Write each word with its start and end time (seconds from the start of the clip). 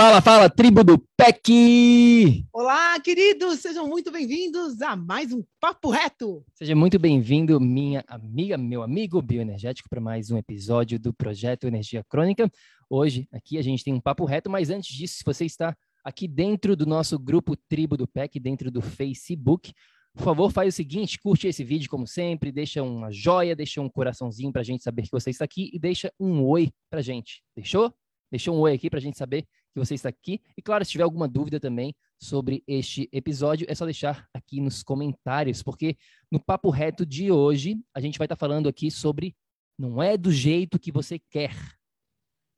Fala, 0.00 0.22
fala, 0.22 0.48
tribo 0.48 0.82
do 0.82 0.98
PEC! 1.14 2.46
Olá, 2.54 2.98
queridos, 3.00 3.60
sejam 3.60 3.86
muito 3.86 4.10
bem-vindos 4.10 4.80
a 4.80 4.96
mais 4.96 5.30
um 5.30 5.44
Papo 5.60 5.90
Reto. 5.90 6.42
Seja 6.54 6.74
muito 6.74 6.98
bem-vindo, 6.98 7.60
minha 7.60 8.02
amiga, 8.08 8.56
meu 8.56 8.82
amigo 8.82 9.20
bioenergético, 9.20 9.90
para 9.90 10.00
mais 10.00 10.30
um 10.30 10.38
episódio 10.38 10.98
do 10.98 11.12
Projeto 11.12 11.66
Energia 11.66 12.02
Crônica. 12.02 12.50
Hoje, 12.88 13.28
aqui, 13.30 13.58
a 13.58 13.62
gente 13.62 13.84
tem 13.84 13.92
um 13.92 14.00
Papo 14.00 14.24
Reto, 14.24 14.48
mas 14.48 14.70
antes 14.70 14.96
disso, 14.96 15.18
se 15.18 15.22
você 15.22 15.44
está 15.44 15.76
aqui 16.02 16.26
dentro 16.26 16.74
do 16.74 16.86
nosso 16.86 17.18
grupo 17.18 17.54
Tribo 17.54 17.94
do 17.94 18.08
PEC, 18.08 18.40
dentro 18.40 18.70
do 18.70 18.80
Facebook, 18.80 19.74
por 20.14 20.24
favor, 20.24 20.50
faz 20.50 20.72
o 20.72 20.76
seguinte, 20.76 21.18
curte 21.18 21.46
esse 21.46 21.62
vídeo 21.62 21.90
como 21.90 22.06
sempre, 22.06 22.50
deixa 22.50 22.82
uma 22.82 23.12
joia, 23.12 23.54
deixa 23.54 23.82
um 23.82 23.88
coraçãozinho 23.90 24.50
para 24.50 24.62
a 24.62 24.64
gente 24.64 24.82
saber 24.82 25.02
que 25.02 25.12
você 25.12 25.28
está 25.28 25.44
aqui 25.44 25.70
e 25.74 25.78
deixa 25.78 26.10
um 26.18 26.42
oi 26.42 26.70
para 26.88 27.00
a 27.00 27.02
gente. 27.02 27.42
Deixou? 27.54 27.92
Deixou 28.30 28.56
um 28.56 28.60
oi 28.60 28.72
aqui 28.72 28.88
para 28.88 28.98
a 28.98 29.02
gente 29.02 29.18
saber 29.18 29.44
que 29.72 29.78
você 29.78 29.94
está 29.94 30.08
aqui. 30.08 30.40
E 30.56 30.62
claro, 30.62 30.84
se 30.84 30.90
tiver 30.90 31.04
alguma 31.04 31.28
dúvida 31.28 31.60
também 31.60 31.94
sobre 32.18 32.62
este 32.66 33.08
episódio, 33.12 33.66
é 33.68 33.74
só 33.74 33.84
deixar 33.84 34.28
aqui 34.34 34.60
nos 34.60 34.82
comentários, 34.82 35.62
porque 35.62 35.96
no 36.30 36.38
papo 36.38 36.70
reto 36.70 37.06
de 37.06 37.30
hoje 37.30 37.80
a 37.94 38.00
gente 38.00 38.18
vai 38.18 38.26
estar 38.26 38.36
falando 38.36 38.68
aqui 38.68 38.90
sobre 38.90 39.34
não 39.78 40.02
é 40.02 40.16
do 40.16 40.30
jeito 40.30 40.78
que 40.78 40.92
você 40.92 41.18
quer, 41.18 41.54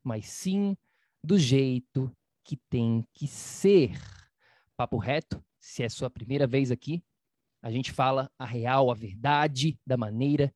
mas 0.03 0.25
sim 0.25 0.75
do 1.23 1.37
jeito 1.37 2.11
que 2.43 2.57
tem 2.69 3.07
que 3.13 3.27
ser. 3.27 3.91
Papo 4.75 4.97
reto, 4.97 5.41
se 5.59 5.83
é 5.83 5.89
sua 5.89 6.09
primeira 6.09 6.45
vez 6.45 6.69
aqui, 6.69 7.01
a 7.61 7.71
gente 7.71 7.93
fala 7.93 8.29
a 8.37 8.45
real, 8.45 8.91
a 8.91 8.93
verdade, 8.93 9.79
da 9.87 9.95
maneira 9.95 10.53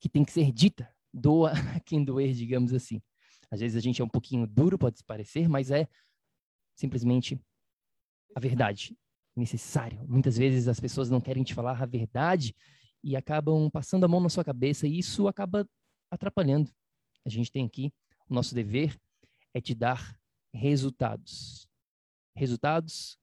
que 0.00 0.08
tem 0.08 0.24
que 0.24 0.32
ser 0.32 0.50
dita. 0.50 0.92
Doa 1.14 1.52
quem 1.86 2.04
doer, 2.04 2.34
digamos 2.34 2.74
assim. 2.74 3.00
Às 3.52 3.60
vezes 3.60 3.76
a 3.76 3.80
gente 3.80 4.00
é 4.00 4.04
um 4.04 4.08
pouquinho 4.08 4.46
duro, 4.46 4.78
pode 4.78 5.04
parecer, 5.04 5.46
mas 5.46 5.70
é 5.70 5.86
simplesmente 6.74 7.38
a 8.34 8.40
verdade 8.40 8.96
necessário. 9.36 10.02
Muitas 10.08 10.38
vezes 10.38 10.68
as 10.68 10.80
pessoas 10.80 11.10
não 11.10 11.20
querem 11.20 11.44
te 11.44 11.52
falar 11.52 11.82
a 11.82 11.84
verdade 11.84 12.56
e 13.04 13.14
acabam 13.14 13.70
passando 13.70 14.04
a 14.04 14.08
mão 14.08 14.20
na 14.20 14.30
sua 14.30 14.42
cabeça 14.42 14.86
e 14.86 14.98
isso 14.98 15.28
acaba 15.28 15.68
atrapalhando. 16.10 16.72
A 17.26 17.28
gente 17.28 17.52
tem 17.52 17.66
aqui 17.66 17.92
o 18.26 18.32
nosso 18.32 18.54
dever 18.54 18.98
é 19.52 19.60
te 19.60 19.74
dar 19.74 20.18
resultados. 20.54 21.68
Resultados 22.34 23.18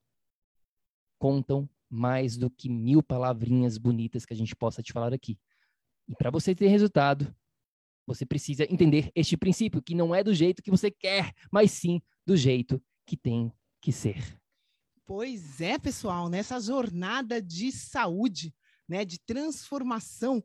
contam 1.17 1.67
mais 1.89 2.37
do 2.37 2.51
que 2.51 2.69
mil 2.69 3.01
palavrinhas 3.01 3.79
bonitas 3.79 4.27
que 4.27 4.33
a 4.33 4.37
gente 4.37 4.55
possa 4.55 4.83
te 4.83 4.93
falar 4.93 5.11
aqui. 5.11 5.39
E 6.07 6.15
para 6.15 6.29
você 6.29 6.53
ter 6.53 6.67
resultado, 6.67 7.35
você 8.09 8.25
precisa 8.25 8.63
entender 8.63 9.11
este 9.13 9.37
princípio, 9.37 9.83
que 9.83 9.93
não 9.93 10.15
é 10.15 10.23
do 10.23 10.33
jeito 10.33 10.63
que 10.63 10.71
você 10.71 10.89
quer, 10.89 11.31
mas 11.51 11.71
sim 11.71 12.01
do 12.25 12.35
jeito 12.35 12.81
que 13.05 13.15
tem 13.15 13.53
que 13.79 13.91
ser. 13.91 14.39
Pois 15.05 15.61
é, 15.61 15.77
pessoal, 15.77 16.27
nessa 16.27 16.59
jornada 16.59 17.39
de 17.39 17.71
saúde, 17.71 18.53
né, 18.87 19.05
de 19.05 19.19
transformação, 19.19 20.43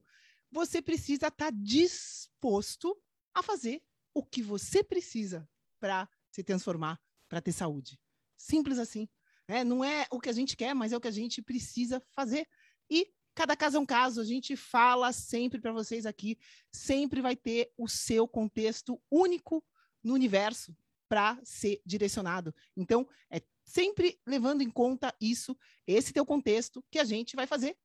você 0.51 0.83
precisa 0.83 1.29
estar 1.29 1.31
tá 1.31 1.51
disposto 1.51 2.95
a 3.35 3.43
fazer 3.43 3.83
o 4.13 4.23
que 4.23 4.43
você 4.43 4.85
precisa 4.85 5.49
para 5.81 6.07
se 6.31 6.45
transformar, 6.45 7.01
para 7.29 7.41
ter 7.41 7.53
saúde. 7.53 7.99
Simples 8.37 8.79
assim. 8.79 9.09
Né? 9.49 9.65
Não 9.65 9.83
é 9.83 10.07
o 10.11 10.21
que 10.21 10.29
a 10.29 10.33
gente 10.33 10.55
quer, 10.55 10.75
mas 10.75 10.93
é 10.93 10.97
o 10.97 11.01
que 11.01 11.09
a 11.09 11.13
gente 11.13 11.41
precisa 11.41 12.03
fazer. 12.11 12.47
E 12.91 13.11
Cada 13.35 13.57
caso 13.57 13.77
é 13.77 13.81
um 13.81 13.87
caso, 13.87 14.21
a 14.21 14.25
gente 14.25 14.55
fala 14.57 15.13
sempre 15.13 15.61
para 15.61 15.73
vocês 15.73 16.07
aqui, 16.07 16.39
sempre 16.71 17.21
vai 17.21 17.35
ter 17.35 17.73
o 17.77 17.89
seu 17.89 18.29
contexto 18.29 19.01
único 19.11 19.65
no 20.03 20.15
universo 20.15 20.77
para 21.09 21.39
ser 21.43 21.81
direcionado. 21.85 22.55
Então, 22.77 23.07
é 23.31 23.41
sempre 23.65 24.19
levando 24.27 24.63
em 24.63 24.71
conta 24.71 25.15
isso, 25.21 25.57
esse 25.87 26.13
teu 26.13 26.25
contexto 26.25 26.85
que 26.91 26.99
a 26.99 27.05
gente 27.05 27.35
vai 27.35 27.47
fazer 27.47 27.77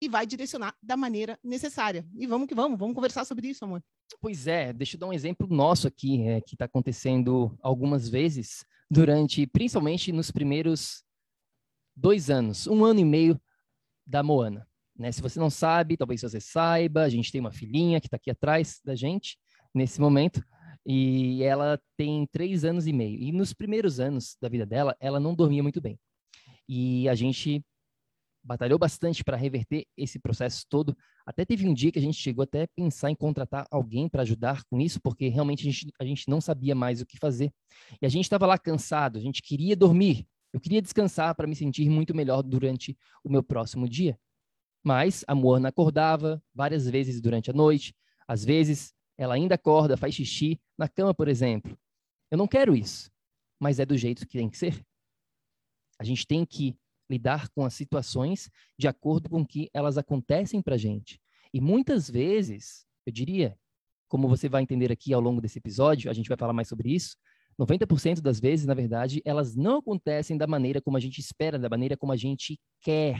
e 0.00 0.08
vai 0.08 0.26
direcionar 0.26 0.76
da 0.82 0.96
maneira 0.96 1.38
necessária. 1.42 2.06
E 2.14 2.26
vamos 2.26 2.46
que 2.46 2.54
vamos, 2.54 2.78
vamos 2.78 2.94
conversar 2.94 3.24
sobre 3.24 3.48
isso, 3.48 3.64
amor. 3.64 3.82
Pois 4.20 4.46
é, 4.46 4.72
deixa 4.72 4.96
eu 4.96 5.00
dar 5.00 5.06
um 5.06 5.12
exemplo 5.12 5.46
nosso 5.48 5.86
aqui, 5.86 6.22
é, 6.26 6.40
que 6.40 6.54
está 6.54 6.64
acontecendo 6.64 7.56
algumas 7.62 8.08
vezes 8.08 8.64
durante, 8.90 9.46
principalmente 9.46 10.12
nos 10.12 10.30
primeiros 10.30 11.04
dois 11.96 12.30
anos, 12.30 12.66
um 12.66 12.84
ano 12.84 13.00
e 13.00 13.04
meio 13.04 13.40
da 14.06 14.22
Moana. 14.22 14.68
Né? 14.96 15.10
Se 15.10 15.20
você 15.20 15.38
não 15.38 15.50
sabe, 15.50 15.96
talvez 15.96 16.22
você 16.22 16.40
saiba, 16.40 17.02
a 17.02 17.08
gente 17.08 17.32
tem 17.32 17.40
uma 17.40 17.52
filhinha 17.52 18.00
que 18.00 18.06
está 18.06 18.16
aqui 18.16 18.30
atrás 18.30 18.80
da 18.84 18.94
gente 18.94 19.36
nesse 19.74 20.00
momento, 20.00 20.42
e 20.86 21.42
ela 21.42 21.80
tem 21.96 22.26
três 22.30 22.64
anos 22.64 22.86
e 22.86 22.92
meio. 22.92 23.18
E 23.18 23.32
nos 23.32 23.52
primeiros 23.52 23.98
anos 23.98 24.36
da 24.40 24.48
vida 24.48 24.66
dela, 24.66 24.96
ela 25.00 25.18
não 25.18 25.34
dormia 25.34 25.62
muito 25.62 25.80
bem. 25.80 25.98
E 26.68 27.08
a 27.08 27.14
gente 27.14 27.64
batalhou 28.44 28.78
bastante 28.78 29.24
para 29.24 29.36
reverter 29.36 29.86
esse 29.96 30.18
processo 30.18 30.66
todo. 30.68 30.94
Até 31.24 31.44
teve 31.44 31.66
um 31.66 31.72
dia 31.72 31.90
que 31.90 31.98
a 31.98 32.02
gente 32.02 32.18
chegou 32.18 32.42
até 32.42 32.64
a 32.64 32.68
pensar 32.68 33.10
em 33.10 33.14
contratar 33.14 33.66
alguém 33.70 34.08
para 34.08 34.22
ajudar 34.22 34.62
com 34.64 34.78
isso, 34.78 35.00
porque 35.00 35.28
realmente 35.28 35.66
a 35.66 35.72
gente, 35.72 35.92
a 35.98 36.04
gente 36.04 36.28
não 36.28 36.40
sabia 36.40 36.74
mais 36.74 37.00
o 37.00 37.06
que 37.06 37.16
fazer. 37.16 37.50
E 38.00 38.04
a 38.04 38.08
gente 38.08 38.24
estava 38.24 38.46
lá 38.46 38.58
cansado, 38.58 39.18
a 39.18 39.22
gente 39.22 39.42
queria 39.42 39.74
dormir. 39.74 40.26
Eu 40.52 40.60
queria 40.60 40.82
descansar 40.82 41.34
para 41.34 41.46
me 41.46 41.56
sentir 41.56 41.88
muito 41.88 42.14
melhor 42.14 42.42
durante 42.42 42.96
o 43.24 43.30
meu 43.30 43.42
próximo 43.42 43.88
dia. 43.88 44.18
Mas 44.84 45.24
a 45.26 45.34
Moana 45.34 45.70
acordava 45.70 46.42
várias 46.54 46.88
vezes 46.88 47.20
durante 47.20 47.50
a 47.50 47.54
noite. 47.54 47.94
Às 48.28 48.44
vezes, 48.44 48.92
ela 49.16 49.34
ainda 49.34 49.54
acorda, 49.54 49.96
faz 49.96 50.14
xixi 50.14 50.60
na 50.76 50.88
cama, 50.88 51.14
por 51.14 51.26
exemplo. 51.26 51.76
Eu 52.30 52.36
não 52.36 52.46
quero 52.46 52.76
isso, 52.76 53.10
mas 53.58 53.80
é 53.80 53.86
do 53.86 53.96
jeito 53.96 54.26
que 54.26 54.36
tem 54.36 54.50
que 54.50 54.58
ser. 54.58 54.84
A 55.98 56.04
gente 56.04 56.26
tem 56.26 56.44
que 56.44 56.76
lidar 57.08 57.48
com 57.50 57.64
as 57.64 57.74
situações 57.74 58.50
de 58.78 58.86
acordo 58.88 59.28
com 59.28 59.46
que 59.46 59.70
elas 59.72 59.96
acontecem 59.96 60.60
para 60.60 60.74
a 60.74 60.78
gente. 60.78 61.20
E 61.52 61.60
muitas 61.60 62.10
vezes, 62.10 62.84
eu 63.06 63.12
diria, 63.12 63.56
como 64.08 64.28
você 64.28 64.48
vai 64.48 64.62
entender 64.62 64.90
aqui 64.90 65.12
ao 65.14 65.20
longo 65.20 65.40
desse 65.40 65.58
episódio, 65.58 66.10
a 66.10 66.14
gente 66.14 66.28
vai 66.28 66.36
falar 66.36 66.52
mais 66.52 66.68
sobre 66.68 66.92
isso, 66.92 67.16
90% 67.58 68.20
das 68.20 68.40
vezes, 68.40 68.66
na 68.66 68.74
verdade, 68.74 69.22
elas 69.24 69.54
não 69.54 69.78
acontecem 69.78 70.36
da 70.36 70.46
maneira 70.46 70.80
como 70.80 70.96
a 70.96 71.00
gente 71.00 71.20
espera, 71.20 71.58
da 71.58 71.68
maneira 71.68 71.96
como 71.96 72.12
a 72.12 72.16
gente 72.16 72.58
quer. 72.80 73.18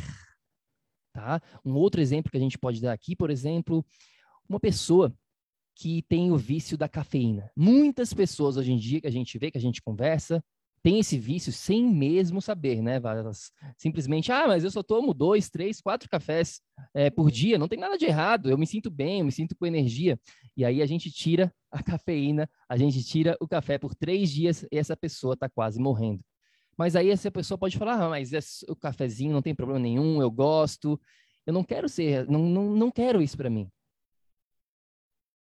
Tá? 1.14 1.40
Um 1.64 1.74
outro 1.74 2.00
exemplo 2.00 2.28
que 2.28 2.36
a 2.36 2.40
gente 2.40 2.58
pode 2.58 2.82
dar 2.82 2.92
aqui, 2.92 3.14
por 3.14 3.30
exemplo, 3.30 3.86
uma 4.48 4.58
pessoa 4.58 5.14
que 5.76 6.02
tem 6.08 6.32
o 6.32 6.36
vício 6.36 6.76
da 6.76 6.88
cafeína. 6.88 7.48
Muitas 7.56 8.12
pessoas 8.12 8.56
hoje 8.56 8.72
em 8.72 8.76
dia 8.76 9.00
que 9.00 9.06
a 9.06 9.12
gente 9.12 9.38
vê, 9.38 9.48
que 9.48 9.56
a 9.56 9.60
gente 9.60 9.80
conversa, 9.80 10.44
tem 10.82 10.98
esse 10.98 11.16
vício 11.16 11.52
sem 11.52 11.84
mesmo 11.84 12.42
saber, 12.42 12.82
né? 12.82 12.96
Elas 12.96 13.52
simplesmente, 13.78 14.32
ah, 14.32 14.48
mas 14.48 14.64
eu 14.64 14.72
só 14.72 14.82
tomo 14.82 15.14
dois, 15.14 15.48
três, 15.48 15.80
quatro 15.80 16.10
cafés 16.10 16.60
é, 16.92 17.08
por 17.10 17.30
dia, 17.30 17.58
não 17.58 17.68
tem 17.68 17.78
nada 17.78 17.96
de 17.96 18.04
errado, 18.04 18.50
eu 18.50 18.58
me 18.58 18.66
sinto 18.66 18.90
bem, 18.90 19.20
eu 19.20 19.24
me 19.24 19.32
sinto 19.32 19.54
com 19.56 19.64
energia. 19.64 20.18
E 20.56 20.64
aí 20.64 20.82
a 20.82 20.86
gente 20.86 21.12
tira 21.12 21.54
a 21.70 21.80
cafeína, 21.82 22.50
a 22.68 22.76
gente 22.76 23.04
tira 23.04 23.36
o 23.40 23.46
café 23.46 23.78
por 23.78 23.94
três 23.94 24.30
dias 24.30 24.66
e 24.70 24.76
essa 24.76 24.96
pessoa 24.96 25.34
está 25.34 25.48
quase 25.48 25.80
morrendo. 25.80 26.24
Mas 26.76 26.96
aí 26.96 27.10
essa 27.10 27.30
pessoa 27.30 27.58
pode 27.58 27.78
falar, 27.78 27.94
ah, 28.02 28.08
mas 28.08 28.32
o 28.68 28.74
cafezinho 28.76 29.32
não 29.32 29.42
tem 29.42 29.54
problema 29.54 29.80
nenhum, 29.80 30.20
eu 30.20 30.30
gosto, 30.30 31.00
eu 31.46 31.52
não 31.52 31.62
quero 31.62 31.88
ser, 31.88 32.28
não, 32.28 32.40
não, 32.40 32.70
não 32.70 32.90
quero 32.90 33.22
isso 33.22 33.36
para 33.36 33.50
mim. 33.50 33.70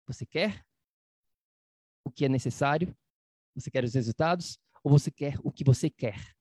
Você 0.08 0.26
quer 0.26 0.64
o 2.06 2.12
que 2.12 2.26
é 2.26 2.30
necessário? 2.30 2.96
Você 3.56 3.72
quer 3.72 3.84
os 3.84 3.94
resultados? 3.94 4.60
Ou 4.84 4.92
você 4.92 5.10
quer 5.10 5.38
o 5.44 5.52
que 5.52 5.64
você 5.64 5.90
quer? 5.90 6.36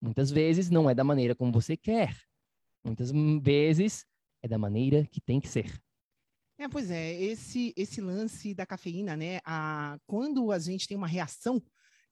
Muitas 0.00 0.30
vezes 0.30 0.70
não 0.70 0.90
é 0.90 0.94
da 0.94 1.04
maneira 1.04 1.34
como 1.34 1.52
você 1.52 1.76
quer. 1.76 2.16
Muitas 2.84 3.10
vezes 3.40 4.04
é 4.42 4.48
da 4.48 4.58
maneira 4.58 5.06
que 5.06 5.20
tem 5.20 5.40
que 5.40 5.48
ser. 5.48 5.80
É, 6.58 6.68
pois 6.68 6.90
é, 6.90 7.14
esse 7.14 7.74
esse 7.76 8.00
lance 8.00 8.54
da 8.54 8.64
cafeína, 8.64 9.16
né? 9.16 9.40
A, 9.44 9.98
quando 10.06 10.50
a 10.50 10.58
gente 10.58 10.88
tem 10.88 10.96
uma 10.96 11.06
reação, 11.06 11.62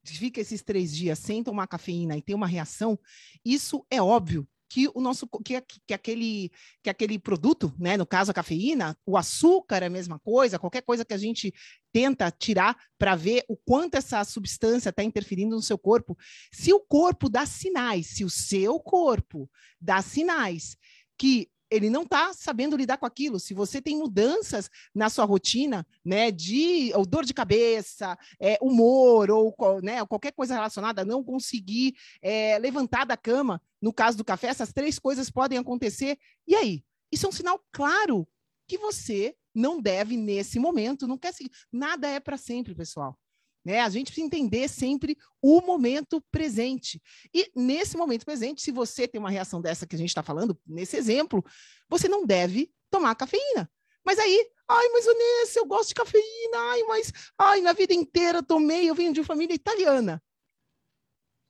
fica 0.05 0.41
esses 0.41 0.62
três 0.62 0.95
dias 0.95 1.19
sem 1.19 1.43
tomar 1.43 1.67
cafeína 1.67 2.17
e 2.17 2.23
tem 2.23 2.35
uma 2.35 2.47
reação, 2.47 2.99
isso 3.45 3.85
é 3.91 4.01
óbvio 4.01 4.47
que 4.69 4.91
o 4.93 5.01
nosso 5.01 5.29
que, 5.45 5.61
que, 5.87 5.95
aquele 5.95 6.51
que 6.83 6.91
aquele 6.91 7.17
produto, 7.17 7.73
né, 7.79 7.97
no 7.97 8.05
caso 8.05 8.33
a 8.33 8.35
cafeína, 8.35 8.99
o 9.06 9.17
açúcar 9.17 9.83
é 9.83 9.87
a 9.87 9.91
mesma 9.91 10.19
coisa, 10.19 10.59
qualquer 10.59 10.83
coisa 10.83 11.05
que 11.05 11.15
a 11.15 11.19
gente 11.19 11.55
tenta 11.93 12.29
tirar 12.31 12.77
para 12.99 13.15
ver 13.15 13.45
o 13.49 13.56
quanto 13.56 13.95
essa 13.95 14.25
substância 14.25 14.89
está 14.89 15.05
interferindo 15.05 15.55
no 15.55 15.62
seu 15.62 15.79
corpo. 15.79 16.19
Se 16.53 16.73
o 16.73 16.81
corpo 16.81 17.29
dá 17.29 17.47
sinais, 17.47 18.09
se 18.09 18.25
o 18.25 18.31
seu 18.31 18.81
corpo 18.81 19.49
dá 19.81 20.03
sinais 20.03 20.77
que 21.17 21.49
ele 21.75 21.91
não 21.91 22.03
está 22.03 22.32
sabendo 22.32 22.76
lidar 22.76 22.97
com 22.99 23.06
aquilo. 23.06 23.41
Se 23.41 23.53
você 23.53 23.81
tem 23.81 23.97
mudanças 23.97 24.71
na 24.94 25.11
sua 25.11 25.25
rotina, 25.25 25.87
né, 26.05 26.31
de 26.31 26.93
ou 26.94 27.05
dor 27.05 27.25
de 27.25 27.35
cabeça, 27.35 28.17
é, 28.41 28.59
humor 28.62 29.31
ou 29.31 29.55
né, 29.82 30.05
qualquer 30.06 30.32
coisa 30.32 30.55
relacionada 30.55 31.05
não 31.05 31.25
conseguir 31.25 31.97
é, 32.23 32.59
levantar 32.59 33.05
da 33.05 33.17
cama, 33.17 33.61
no 33.81 33.93
caso 33.93 34.17
do 34.17 34.25
café, 34.25 34.49
essas 34.49 34.73
três 34.73 34.99
coisas 34.99 35.31
podem 35.31 35.59
acontecer. 35.59 36.19
E 36.47 36.55
aí? 36.55 36.85
Isso 37.11 37.26
é 37.26 37.29
um 37.29 37.32
sinal 37.32 37.62
claro 37.71 38.27
que 38.67 38.79
você 38.79 39.37
não 39.55 39.81
deve 39.81 40.17
nesse 40.17 40.59
momento, 40.59 41.06
não 41.06 41.19
quer 41.19 41.32
seguir. 41.32 41.50
Nada 41.70 42.09
é 42.09 42.19
para 42.19 42.37
sempre, 42.37 42.75
pessoal. 42.75 43.19
Né? 43.64 43.81
A 43.81 43.88
gente 43.88 44.06
precisa 44.06 44.26
entender 44.26 44.69
sempre 44.69 45.16
o 45.40 45.61
momento 45.62 46.20
presente. 46.31 47.00
E 47.32 47.50
nesse 47.56 47.96
momento 47.96 48.25
presente, 48.25 48.61
se 48.61 48.70
você 48.70 49.08
tem 49.08 49.19
uma 49.19 49.31
reação 49.31 49.61
dessa 49.61 49.87
que 49.87 49.96
a 49.96 49.99
gente 49.99 50.11
está 50.11 50.22
falando, 50.22 50.58
nesse 50.66 50.96
exemplo, 50.96 51.43
você 51.88 52.06
não 52.06 52.26
deve 52.26 52.70
tomar 52.90 53.14
cafeína. 53.14 53.70
Mas 54.05 54.19
aí, 54.19 54.50
ai, 54.69 54.88
mas 54.88 55.06
Onessa, 55.06 55.58
eu 55.58 55.66
gosto 55.66 55.88
de 55.88 55.94
cafeína, 55.94 56.58
ai, 56.58 56.82
mas 56.82 57.12
ai, 57.38 57.61
na 57.62 57.72
vida 57.72 57.94
inteira 57.94 58.43
tomei, 58.43 58.88
eu 58.88 58.94
venho 58.94 59.14
de 59.14 59.20
uma 59.20 59.26
família 59.26 59.55
italiana. 59.55 60.22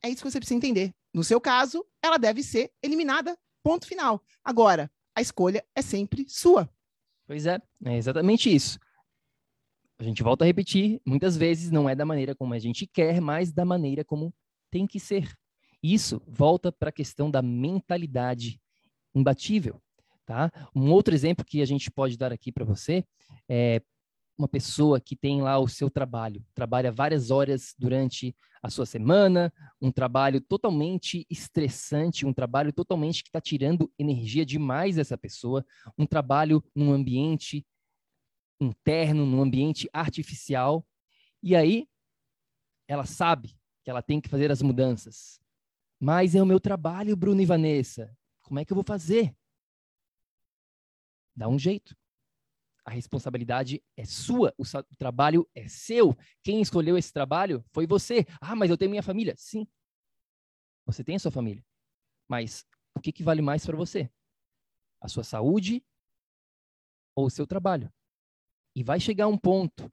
É 0.01 0.09
isso 0.09 0.23
que 0.23 0.31
você 0.31 0.39
precisa 0.39 0.57
entender. 0.57 0.95
No 1.13 1.25
seu 1.25 1.41
caso, 1.41 1.85
ela 2.01 2.17
deve 2.17 2.45
ser 2.45 2.71
eliminada, 2.81 3.37
ponto 3.63 3.89
final. 3.89 4.23
Agora, 4.45 4.91
a 5.17 5.21
escolha 5.21 5.65
é 5.75 5.83
sempre 5.83 6.27
sua. 6.29 6.69
Pois 7.27 7.47
é, 7.47 7.61
é 7.85 7.97
exatamente 7.97 8.55
isso 8.55 8.79
a 10.05 10.09
gente 10.09 10.23
volta 10.23 10.45
a 10.45 10.47
repetir, 10.47 11.01
muitas 11.05 11.37
vezes 11.37 11.71
não 11.71 11.89
é 11.89 11.95
da 11.95 12.05
maneira 12.05 12.35
como 12.35 12.53
a 12.53 12.59
gente 12.59 12.87
quer, 12.87 13.21
mas 13.21 13.53
da 13.53 13.65
maneira 13.65 14.05
como 14.05 14.35
tem 14.71 14.87
que 14.87 15.01
ser. 15.01 15.33
Isso 15.83 16.21
volta 16.27 16.71
para 16.71 16.91
a 16.91 16.93
questão 16.93 17.31
da 17.31 17.41
mentalidade 17.41 18.61
imbatível, 19.15 19.81
tá? 20.27 20.51
Um 20.75 20.91
outro 20.91 21.15
exemplo 21.15 21.45
que 21.45 21.63
a 21.63 21.65
gente 21.65 21.91
pode 21.91 22.19
dar 22.19 22.33
aqui 22.33 22.53
para 22.53 22.65
você 22.65 23.05
é 23.49 23.81
uma 24.37 24.49
pessoa 24.49 25.01
que 25.01 25.17
tem 25.17 25.41
lá 25.41 25.59
o 25.59 25.69
seu 25.69 25.89
trabalho, 25.89 26.45
trabalha 26.55 26.93
várias 26.93 27.31
horas 27.31 27.75
durante 27.79 28.35
a 28.63 28.69
sua 28.69 28.85
semana, 28.85 29.53
um 29.81 29.93
trabalho 29.93 30.41
totalmente 30.41 31.27
estressante, 31.31 32.27
um 32.27 32.33
trabalho 32.33 32.73
totalmente 32.73 33.23
que 33.23 33.29
está 33.29 33.41
tirando 33.41 33.91
energia 33.99 34.45
demais 34.45 34.97
dessa 34.97 35.17
pessoa, 35.17 35.65
um 35.97 36.05
trabalho 36.05 36.63
num 36.75 36.93
ambiente 36.93 37.65
interno, 38.65 39.27
num 39.27 39.43
ambiente 39.43 39.89
artificial. 39.93 40.87
E 41.43 41.55
aí, 41.55 41.89
ela 42.89 43.05
sabe 43.05 43.57
que 43.83 43.91
ela 43.91 44.03
tem 44.03 44.21
que 44.21 44.29
fazer 44.29 44.51
as 44.51 44.63
mudanças. 44.63 45.41
Mas 46.01 46.35
é 46.35 46.43
o 46.43 46.47
meu 46.47 46.59
trabalho, 46.59 47.17
Bruno 47.17 47.41
e 47.41 47.47
Vanessa. 47.47 48.17
Como 48.43 48.59
é 48.59 48.65
que 48.65 48.73
eu 48.73 48.75
vou 48.75 48.85
fazer? 48.85 49.35
Dá 51.35 51.49
um 51.49 51.59
jeito. 51.59 51.97
A 52.85 52.91
responsabilidade 52.91 53.83
é 53.97 54.05
sua, 54.05 54.55
o, 54.59 54.65
trabalho 54.97 55.49
é 55.55 55.67
seu. 55.67 56.15
Quem 56.43 56.61
escolheu 56.61 56.99
esse 56.99 57.13
trabalho 57.13 57.65
foi 57.73 57.87
você. 57.87 58.27
Ah, 58.41 58.55
mas 58.55 58.71
eu 58.71 58.77
tenho 58.77 58.91
minha 58.91 59.03
família. 59.03 59.35
Sim. 59.37 59.67
Você 60.85 61.03
tem 61.03 61.17
a 61.17 61.19
sua 61.19 61.31
família. 61.31 61.65
Mas 62.29 62.67
o 62.95 63.01
que, 63.01 63.13
que 63.13 63.23
vale 63.23 63.41
mais 63.41 63.65
para 63.65 63.77
você? 63.77 64.11
A 65.01 65.09
sua 65.09 65.25
saúde 65.25 65.83
ou 67.17 67.27
o 67.27 67.31
seu 67.31 67.47
trabalho? 67.47 67.91
E 68.75 68.83
vai 68.83 68.99
chegar 68.99 69.29
um 69.29 69.39
ponto 69.39 69.91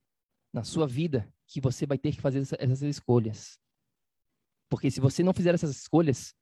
na 0.54 0.64
sua 0.64 0.88
vida 0.88 1.32
que 1.48 1.62
você 1.62 1.86
vai 1.86 1.98
ter 1.98 2.12
que 2.12 2.22
fazer 2.22 2.40
essas 2.40 2.82
escolhas. 2.82 3.60
Porque 4.70 4.90
se 4.90 5.00
você 5.00 5.22
não 5.22 5.34
fizer 5.34 5.54
essas 5.54 5.72
escolhas, 5.72 6.34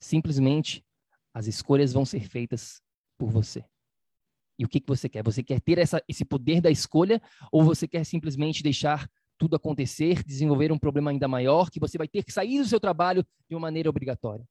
simplesmente 0.00 0.84
as 1.34 1.46
escolhas 1.46 1.92
vão 1.92 2.04
ser 2.04 2.28
feitas 2.28 2.80
por 3.18 3.30
você. 3.30 3.64
E 4.58 4.64
o 4.64 4.68
que, 4.68 4.80
que 4.80 4.86
você 4.86 5.08
quer? 5.08 5.24
Você 5.24 5.42
quer 5.42 5.60
ter 5.60 5.78
essa, 5.78 6.02
esse 6.08 6.24
poder 6.24 6.60
da 6.60 6.70
escolha 6.70 7.20
ou 7.50 7.64
você 7.64 7.88
quer 7.88 8.04
simplesmente 8.04 8.62
deixar 8.62 9.10
tudo 9.36 9.56
acontecer, 9.56 10.22
desenvolver 10.22 10.70
um 10.70 10.78
problema 10.78 11.10
ainda 11.10 11.26
maior 11.26 11.70
que 11.70 11.80
você 11.80 11.98
vai 11.98 12.06
ter 12.06 12.22
que 12.22 12.32
sair 12.32 12.58
do 12.58 12.68
seu 12.68 12.78
trabalho 12.78 13.26
de 13.48 13.54
uma 13.56 13.62
maneira 13.62 13.90
obrigatória? 13.90 14.46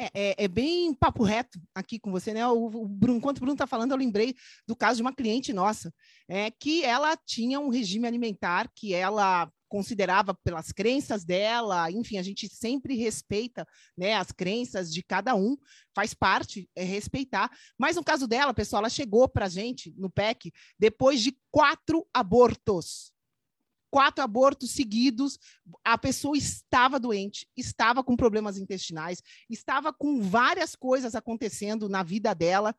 É, 0.00 0.10
é, 0.14 0.44
é, 0.44 0.48
bem 0.48 0.94
papo 0.94 1.24
reto 1.24 1.60
aqui 1.74 1.98
com 1.98 2.12
você, 2.12 2.32
né? 2.32 2.46
O, 2.46 2.66
o 2.66 2.86
Bruno, 2.86 3.18
enquanto 3.18 3.38
o 3.38 3.40
Bruno 3.40 3.54
está 3.54 3.66
falando, 3.66 3.90
eu 3.90 3.96
lembrei 3.96 4.32
do 4.64 4.76
caso 4.76 4.98
de 4.98 5.02
uma 5.02 5.12
cliente 5.12 5.52
nossa, 5.52 5.92
é, 6.28 6.52
que 6.52 6.84
ela 6.84 7.16
tinha 7.16 7.58
um 7.58 7.68
regime 7.68 8.06
alimentar 8.06 8.70
que 8.76 8.94
ela 8.94 9.50
considerava 9.68 10.32
pelas 10.44 10.70
crenças 10.70 11.24
dela, 11.24 11.90
enfim, 11.90 12.16
a 12.16 12.22
gente 12.22 12.48
sempre 12.48 12.94
respeita 12.94 13.66
né, 13.96 14.14
as 14.14 14.30
crenças 14.30 14.94
de 14.94 15.02
cada 15.02 15.34
um, 15.34 15.56
faz 15.92 16.14
parte 16.14 16.70
é 16.76 16.84
respeitar. 16.84 17.50
Mas 17.76 17.96
no 17.96 18.04
caso 18.04 18.28
dela, 18.28 18.54
pessoal, 18.54 18.80
ela 18.82 18.88
chegou 18.88 19.28
para 19.28 19.46
a 19.46 19.48
gente 19.48 19.92
no 19.98 20.08
PEC 20.08 20.52
depois 20.78 21.20
de 21.20 21.36
quatro 21.50 22.06
abortos 22.14 23.12
quatro 23.90 24.22
abortos 24.22 24.70
seguidos, 24.70 25.38
a 25.84 25.96
pessoa 25.96 26.36
estava 26.36 26.98
doente, 26.98 27.48
estava 27.56 28.02
com 28.02 28.16
problemas 28.16 28.58
intestinais, 28.58 29.22
estava 29.48 29.92
com 29.92 30.20
várias 30.20 30.74
coisas 30.74 31.14
acontecendo 31.14 31.88
na 31.88 32.02
vida 32.02 32.34
dela. 32.34 32.74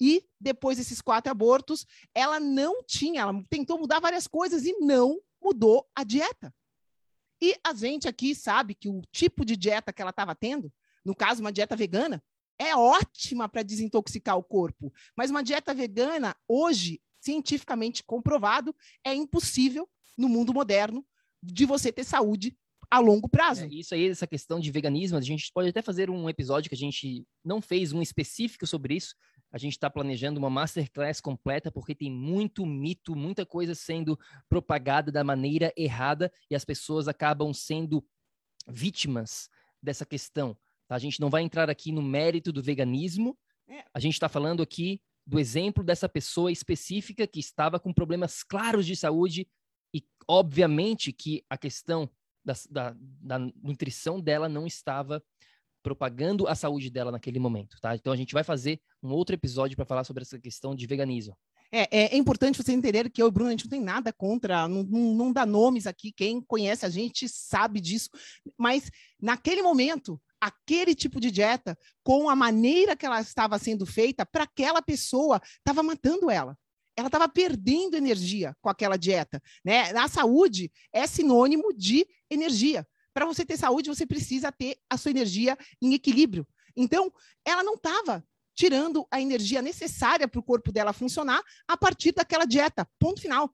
E 0.00 0.24
depois 0.40 0.78
desses 0.78 1.00
quatro 1.00 1.30
abortos, 1.30 1.86
ela 2.14 2.40
não 2.40 2.82
tinha, 2.82 3.20
ela 3.20 3.44
tentou 3.50 3.78
mudar 3.78 4.00
várias 4.00 4.26
coisas 4.26 4.64
e 4.64 4.72
não 4.80 5.20
mudou 5.42 5.86
a 5.94 6.04
dieta. 6.04 6.54
E 7.40 7.54
a 7.64 7.72
gente 7.74 8.08
aqui 8.08 8.34
sabe 8.34 8.74
que 8.74 8.88
o 8.88 9.02
tipo 9.12 9.44
de 9.44 9.56
dieta 9.56 9.92
que 9.92 10.00
ela 10.00 10.10
estava 10.10 10.34
tendo, 10.34 10.72
no 11.04 11.14
caso, 11.14 11.40
uma 11.40 11.52
dieta 11.52 11.76
vegana, 11.76 12.22
é 12.58 12.76
ótima 12.76 13.48
para 13.48 13.62
desintoxicar 13.62 14.36
o 14.36 14.42
corpo. 14.42 14.92
Mas 15.16 15.30
uma 15.30 15.42
dieta 15.42 15.72
vegana, 15.72 16.36
hoje, 16.46 17.00
cientificamente 17.18 18.04
comprovado, 18.04 18.74
é 19.02 19.14
impossível 19.14 19.88
no 20.16 20.28
mundo 20.28 20.52
moderno 20.52 21.04
de 21.42 21.64
você 21.64 21.92
ter 21.92 22.04
saúde 22.04 22.56
a 22.90 22.98
longo 22.98 23.28
prazo. 23.28 23.64
É, 23.64 23.68
isso 23.68 23.94
aí, 23.94 24.08
essa 24.08 24.26
questão 24.26 24.58
de 24.58 24.70
veganismo, 24.70 25.16
a 25.16 25.20
gente 25.20 25.50
pode 25.52 25.68
até 25.68 25.80
fazer 25.80 26.10
um 26.10 26.28
episódio 26.28 26.68
que 26.68 26.74
a 26.74 26.78
gente 26.78 27.24
não 27.44 27.62
fez 27.62 27.92
um 27.92 28.02
específico 28.02 28.66
sobre 28.66 28.96
isso. 28.96 29.14
A 29.52 29.58
gente 29.58 29.72
está 29.72 29.88
planejando 29.88 30.38
uma 30.38 30.50
masterclass 30.50 31.20
completa 31.20 31.70
porque 31.70 31.94
tem 31.94 32.10
muito 32.10 32.66
mito, 32.66 33.14
muita 33.14 33.46
coisa 33.46 33.74
sendo 33.74 34.18
propagada 34.48 35.10
da 35.10 35.24
maneira 35.24 35.72
errada 35.76 36.32
e 36.50 36.54
as 36.54 36.64
pessoas 36.64 37.08
acabam 37.08 37.52
sendo 37.52 38.04
vítimas 38.68 39.48
dessa 39.82 40.04
questão. 40.04 40.56
Tá? 40.88 40.96
A 40.96 40.98
gente 40.98 41.20
não 41.20 41.30
vai 41.30 41.42
entrar 41.42 41.70
aqui 41.70 41.92
no 41.92 42.02
mérito 42.02 42.52
do 42.52 42.62
veganismo. 42.62 43.36
É. 43.68 43.84
A 43.94 44.00
gente 44.00 44.14
está 44.14 44.28
falando 44.28 44.62
aqui 44.62 45.00
do 45.26 45.38
exemplo 45.38 45.84
dessa 45.84 46.08
pessoa 46.08 46.50
específica 46.50 47.26
que 47.26 47.38
estava 47.38 47.78
com 47.78 47.92
problemas 47.92 48.42
claros 48.42 48.86
de 48.86 48.96
saúde 48.96 49.46
obviamente, 50.30 51.12
que 51.12 51.44
a 51.50 51.58
questão 51.58 52.08
da, 52.44 52.54
da, 52.70 52.96
da 53.20 53.38
nutrição 53.60 54.20
dela 54.20 54.48
não 54.48 54.64
estava 54.64 55.20
propagando 55.82 56.46
a 56.46 56.54
saúde 56.54 56.88
dela 56.88 57.10
naquele 57.10 57.40
momento, 57.40 57.76
tá? 57.80 57.96
Então 57.96 58.12
a 58.12 58.16
gente 58.16 58.32
vai 58.32 58.44
fazer 58.44 58.80
um 59.02 59.10
outro 59.10 59.34
episódio 59.34 59.76
para 59.76 59.84
falar 59.84 60.04
sobre 60.04 60.22
essa 60.22 60.38
questão 60.38 60.72
de 60.72 60.86
veganismo. 60.86 61.36
É, 61.72 62.14
é, 62.14 62.16
importante 62.16 62.62
você 62.62 62.72
entender 62.72 63.10
que 63.10 63.20
eu 63.20 63.26
e 63.26 63.28
o 63.28 63.32
Bruno, 63.32 63.48
a 63.48 63.50
gente 63.52 63.64
não 63.64 63.70
tem 63.70 63.80
nada 63.80 64.12
contra, 64.12 64.68
não, 64.68 64.84
não, 64.84 65.14
não 65.14 65.32
dá 65.32 65.44
nomes 65.44 65.86
aqui, 65.86 66.12
quem 66.12 66.40
conhece 66.40 66.86
a 66.86 66.88
gente 66.88 67.28
sabe 67.28 67.80
disso, 67.80 68.08
mas 68.56 68.88
naquele 69.20 69.62
momento, 69.62 70.20
aquele 70.40 70.94
tipo 70.94 71.20
de 71.20 71.30
dieta, 71.30 71.76
com 72.04 72.28
a 72.28 72.36
maneira 72.36 72.96
que 72.96 73.06
ela 73.06 73.20
estava 73.20 73.58
sendo 73.58 73.84
feita, 73.84 74.24
para 74.24 74.44
aquela 74.44 74.80
pessoa, 74.80 75.40
estava 75.58 75.82
matando 75.82 76.30
ela. 76.30 76.56
Ela 77.00 77.08
estava 77.08 77.28
perdendo 77.28 77.96
energia 77.96 78.56
com 78.60 78.68
aquela 78.68 78.96
dieta. 78.96 79.42
Né? 79.64 79.90
A 79.92 80.08
saúde 80.08 80.70
é 80.92 81.06
sinônimo 81.06 81.72
de 81.72 82.06
energia. 82.30 82.86
Para 83.12 83.26
você 83.26 83.44
ter 83.44 83.56
saúde, 83.56 83.88
você 83.88 84.06
precisa 84.06 84.52
ter 84.52 84.76
a 84.88 84.96
sua 84.96 85.10
energia 85.10 85.58
em 85.82 85.94
equilíbrio. 85.94 86.46
Então, 86.76 87.12
ela 87.44 87.62
não 87.62 87.74
estava 87.74 88.24
tirando 88.54 89.06
a 89.10 89.20
energia 89.20 89.62
necessária 89.62 90.28
para 90.28 90.38
o 90.38 90.42
corpo 90.42 90.70
dela 90.70 90.92
funcionar 90.92 91.42
a 91.66 91.76
partir 91.76 92.12
daquela 92.12 92.44
dieta. 92.44 92.86
Ponto 92.98 93.20
final. 93.20 93.52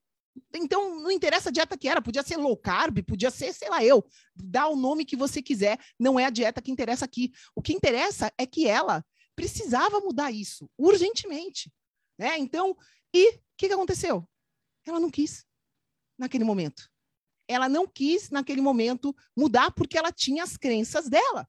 Então, 0.54 1.00
não 1.00 1.10
interessa 1.10 1.48
a 1.48 1.52
dieta 1.52 1.78
que 1.78 1.88
era, 1.88 2.02
podia 2.02 2.22
ser 2.22 2.36
low 2.36 2.56
carb, 2.56 3.02
podia 3.02 3.30
ser, 3.30 3.52
sei 3.54 3.70
lá, 3.70 3.82
eu. 3.84 4.04
Dá 4.34 4.66
o 4.66 4.76
nome 4.76 5.04
que 5.04 5.16
você 5.16 5.40
quiser, 5.40 5.78
não 5.98 6.18
é 6.18 6.24
a 6.24 6.30
dieta 6.30 6.60
que 6.60 6.70
interessa 6.70 7.04
aqui. 7.04 7.32
O 7.54 7.62
que 7.62 7.72
interessa 7.72 8.32
é 8.36 8.44
que 8.44 8.66
ela 8.66 9.04
precisava 9.34 10.00
mudar 10.00 10.30
isso 10.30 10.68
urgentemente. 10.76 11.70
Né? 12.18 12.38
Então, 12.38 12.76
e 13.16 13.30
o 13.30 13.40
que, 13.56 13.68
que 13.68 13.73
aconteceu? 13.73 14.28
Ela 14.85 15.00
não 15.00 15.11
quis 15.11 15.46
naquele 16.18 16.44
momento. 16.44 16.90
Ela 17.49 17.68
não 17.68 17.87
quis, 17.87 18.28
naquele 18.28 18.61
momento, 18.61 19.16
mudar 19.35 19.70
porque 19.70 19.96
ela 19.96 20.12
tinha 20.12 20.42
as 20.42 20.56
crenças 20.56 21.08
dela. 21.08 21.49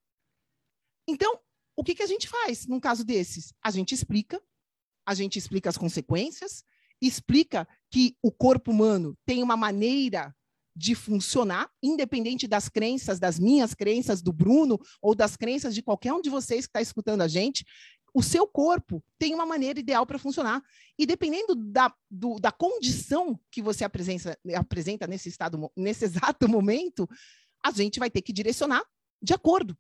Então, 1.06 1.40
o 1.76 1.84
que, 1.84 1.94
que 1.94 2.04
a 2.04 2.08
gente 2.08 2.28
faz 2.30 2.66
num 2.68 2.80
caso 2.80 3.04
desses? 3.04 3.54
A 3.62 3.70
gente 3.70 3.94
explica, 3.94 4.42
a 5.06 5.14
gente 5.14 5.38
explica 5.38 5.70
as 5.70 5.78
consequências, 5.78 6.64
explica 7.02 7.68
que 7.92 8.16
o 8.24 8.32
corpo 8.32 8.72
humano 8.72 9.18
tem 9.26 9.44
uma 9.44 9.58
maneira 9.58 10.34
de 10.74 10.94
funcionar, 10.94 11.70
independente 11.82 12.48
das 12.48 12.70
crenças, 12.70 13.20
das 13.20 13.40
minhas 13.40 13.74
crenças, 13.74 14.22
do 14.22 14.32
Bruno, 14.32 14.80
ou 15.02 15.16
das 15.16 15.36
crenças 15.36 15.74
de 15.74 15.82
qualquer 15.82 16.14
um 16.14 16.22
de 16.22 16.30
vocês 16.30 16.66
que 16.66 16.70
está 16.70 16.82
escutando 16.82 17.22
a 17.22 17.28
gente, 17.28 17.66
o 18.18 18.24
seu 18.24 18.48
corpo 18.48 19.04
tem 19.20 19.36
uma 19.36 19.46
maneira 19.46 19.80
ideal 19.80 20.04
para 20.04 20.18
funcionar. 20.18 20.64
E 20.98 21.06
dependendo 21.06 21.54
da, 21.54 21.94
do, 22.10 22.40
da 22.40 22.52
condição 22.52 23.40
que 23.52 23.62
você 23.62 23.84
apresenta, 23.84 24.36
apresenta 24.56 25.06
nesse, 25.06 25.30
estado, 25.30 25.72
nesse 25.78 26.06
exato 26.06 26.50
momento, 26.50 27.08
a 27.64 27.70
gente 27.70 28.00
vai 28.00 28.10
ter 28.10 28.24
que 28.24 28.34
direcionar 28.34 28.84
de 29.22 29.36
acordo. 29.36 29.78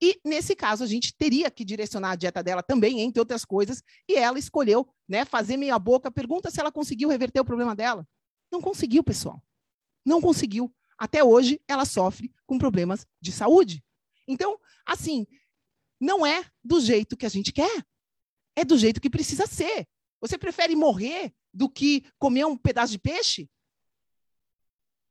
E, 0.00 0.18
nesse 0.24 0.56
caso, 0.56 0.84
a 0.84 0.86
gente 0.86 1.14
teria 1.14 1.50
que 1.50 1.66
direcionar 1.66 2.12
a 2.12 2.16
dieta 2.16 2.42
dela 2.42 2.62
também, 2.62 3.00
entre 3.00 3.20
outras 3.20 3.44
coisas, 3.44 3.82
e 4.08 4.14
ela 4.14 4.38
escolheu 4.38 4.88
né, 5.06 5.26
fazer 5.26 5.58
meia 5.58 5.78
boca. 5.78 6.10
Pergunta 6.10 6.50
se 6.50 6.58
ela 6.58 6.72
conseguiu 6.72 7.10
reverter 7.10 7.40
o 7.40 7.44
problema 7.44 7.76
dela. 7.76 8.08
Não 8.50 8.62
conseguiu, 8.62 9.04
pessoal. 9.04 9.42
Não 10.02 10.22
conseguiu. 10.22 10.74
Até 10.98 11.22
hoje, 11.22 11.60
ela 11.68 11.84
sofre 11.84 12.32
com 12.46 12.56
problemas 12.56 13.06
de 13.20 13.32
saúde. 13.32 13.84
Então, 14.26 14.58
assim, 14.86 15.26
não 16.00 16.26
é 16.26 16.44
do 16.62 16.80
jeito 16.80 17.16
que 17.16 17.26
a 17.26 17.28
gente 17.28 17.52
quer. 17.52 17.84
É 18.54 18.64
do 18.64 18.76
jeito 18.76 19.00
que 19.00 19.10
precisa 19.10 19.46
ser. 19.46 19.86
Você 20.20 20.38
prefere 20.38 20.74
morrer 20.74 21.32
do 21.52 21.68
que 21.68 22.04
comer 22.18 22.46
um 22.46 22.56
pedaço 22.56 22.92
de 22.92 22.98
peixe? 22.98 23.48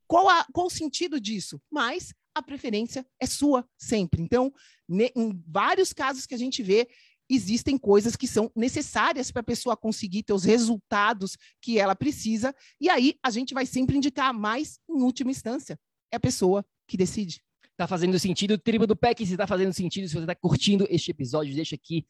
Qual, 0.06 0.28
a, 0.28 0.44
qual 0.52 0.66
o 0.66 0.70
sentido 0.70 1.20
disso? 1.20 1.60
Mas 1.70 2.12
a 2.34 2.42
preferência 2.42 3.06
é 3.20 3.26
sua 3.26 3.68
sempre. 3.78 4.22
Então, 4.22 4.52
em 4.88 5.42
vários 5.46 5.92
casos 5.92 6.26
que 6.26 6.34
a 6.34 6.38
gente 6.38 6.62
vê, 6.62 6.88
existem 7.28 7.76
coisas 7.76 8.14
que 8.14 8.26
são 8.26 8.50
necessárias 8.54 9.30
para 9.30 9.40
a 9.40 9.44
pessoa 9.44 9.76
conseguir 9.76 10.22
ter 10.22 10.32
os 10.32 10.44
resultados 10.44 11.36
que 11.60 11.78
ela 11.78 11.96
precisa, 11.96 12.54
e 12.80 12.88
aí 12.88 13.18
a 13.22 13.30
gente 13.30 13.52
vai 13.52 13.66
sempre 13.66 13.96
indicar, 13.96 14.32
mas, 14.32 14.78
em 14.88 15.02
última 15.02 15.30
instância, 15.30 15.78
é 16.12 16.16
a 16.16 16.20
pessoa 16.20 16.64
que 16.86 16.96
decide. 16.96 17.42
Tá 17.76 17.86
fazendo 17.86 18.18
sentido, 18.18 18.56
tribo 18.56 18.86
do 18.86 18.96
PEC, 18.96 19.26
se 19.26 19.36
tá 19.36 19.46
fazendo 19.46 19.72
sentido, 19.72 20.08
se 20.08 20.14
você 20.14 20.26
tá 20.26 20.34
curtindo 20.34 20.86
este 20.88 21.10
episódio, 21.10 21.54
deixa 21.54 21.74
aqui 21.74 22.06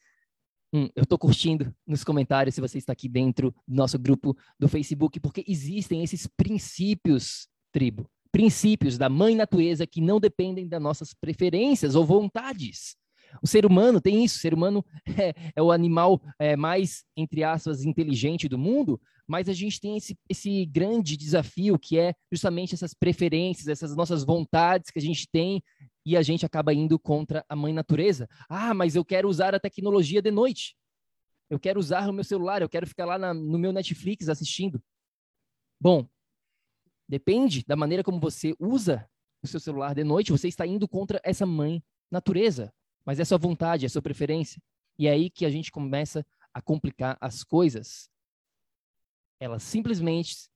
Hum, 0.73 0.89
eu 0.95 1.03
estou 1.03 1.17
curtindo 1.17 1.73
nos 1.85 2.03
comentários 2.03 2.53
se 2.53 2.59
você 2.59 2.77
está 2.77 2.91
aqui 2.91 3.07
dentro 3.07 3.55
do 3.65 3.73
nosso 3.73 3.97
grupo 3.97 4.35
do 4.59 4.67
Facebook, 4.67 5.17
porque 5.17 5.41
existem 5.47 6.03
esses 6.03 6.27
princípios, 6.27 7.47
tribo 7.71 8.05
princípios 8.31 8.97
da 8.97 9.09
mãe 9.09 9.35
natureza 9.35 9.87
que 9.87 9.99
não 10.01 10.19
dependem 10.19 10.67
das 10.67 10.81
nossas 10.81 11.13
preferências 11.13 11.95
ou 11.95 12.05
vontades. 12.05 12.95
O 13.41 13.47
ser 13.47 13.65
humano 13.65 14.01
tem 14.01 14.23
isso, 14.23 14.37
o 14.37 14.39
ser 14.39 14.53
humano 14.53 14.83
é, 15.19 15.33
é 15.55 15.61
o 15.61 15.71
animal 15.71 16.21
é, 16.39 16.55
mais, 16.55 17.03
entre 17.15 17.43
aspas, 17.43 17.83
inteligente 17.83 18.47
do 18.47 18.57
mundo, 18.57 18.99
mas 19.27 19.49
a 19.49 19.53
gente 19.53 19.79
tem 19.79 19.97
esse, 19.97 20.17
esse 20.29 20.65
grande 20.65 21.17
desafio 21.17 21.77
que 21.77 21.99
é 21.99 22.13
justamente 22.31 22.73
essas 22.73 22.93
preferências, 22.93 23.67
essas 23.67 23.95
nossas 23.95 24.23
vontades 24.23 24.89
que 24.89 24.99
a 24.99 25.01
gente 25.01 25.27
tem 25.29 25.61
e 26.05 26.15
a 26.15 26.21
gente 26.21 26.45
acaba 26.45 26.73
indo 26.73 26.97
contra 26.97 27.43
a 27.49 27.55
mãe 27.55 27.73
natureza. 27.73 28.27
Ah, 28.49 28.73
mas 28.73 28.95
eu 28.95 29.03
quero 29.03 29.27
usar 29.27 29.53
a 29.53 29.59
tecnologia 29.59 30.21
de 30.21 30.31
noite. 30.31 30.75
Eu 31.49 31.59
quero 31.59 31.79
usar 31.79 32.09
o 32.09 32.13
meu 32.13 32.23
celular, 32.23 32.61
eu 32.61 32.69
quero 32.69 32.87
ficar 32.87 33.05
lá 33.05 33.17
na, 33.17 33.33
no 33.33 33.57
meu 33.59 33.71
Netflix 33.73 34.29
assistindo. 34.29 34.81
Bom, 35.79 36.07
Depende 37.07 37.63
da 37.65 37.75
maneira 37.75 38.03
como 38.03 38.19
você 38.19 38.53
usa 38.59 39.09
o 39.41 39.47
seu 39.47 39.59
celular 39.59 39.95
de 39.95 40.03
noite, 40.03 40.31
você 40.31 40.47
está 40.47 40.67
indo 40.67 40.87
contra 40.87 41.21
essa 41.23 41.45
mãe 41.45 41.81
natureza. 42.11 42.73
Mas 43.07 43.21
é 43.21 43.23
sua 43.23 43.37
vontade, 43.37 43.85
é 43.85 43.89
sua 43.89 44.01
preferência. 44.01 44.61
E 44.99 45.07
é 45.07 45.11
aí 45.11 45.29
que 45.29 45.45
a 45.45 45.49
gente 45.49 45.71
começa 45.71 46.25
a 46.53 46.61
complicar 46.61 47.17
as 47.21 47.41
coisas. 47.41 48.09
Elas 49.39 49.63
simplesmente 49.63 50.49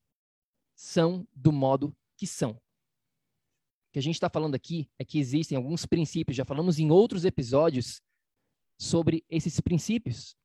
são 0.76 1.26
do 1.34 1.54
modo 1.54 1.96
que 2.18 2.28
são. 2.28 2.52
O 2.52 3.94
que 3.94 4.00
a 4.00 4.02
gente 4.02 4.16
está 4.16 4.30
falando 4.30 4.56
aqui 4.56 4.90
é 5.00 5.06
que 5.06 5.18
existem 5.18 5.56
alguns 5.56 5.86
princípios, 5.86 6.36
já 6.36 6.44
falamos 6.44 6.78
em 6.78 6.92
outros 6.92 7.24
episódios 7.24 8.02
sobre 8.78 9.24
esses 9.30 9.62
princípios 9.62 10.36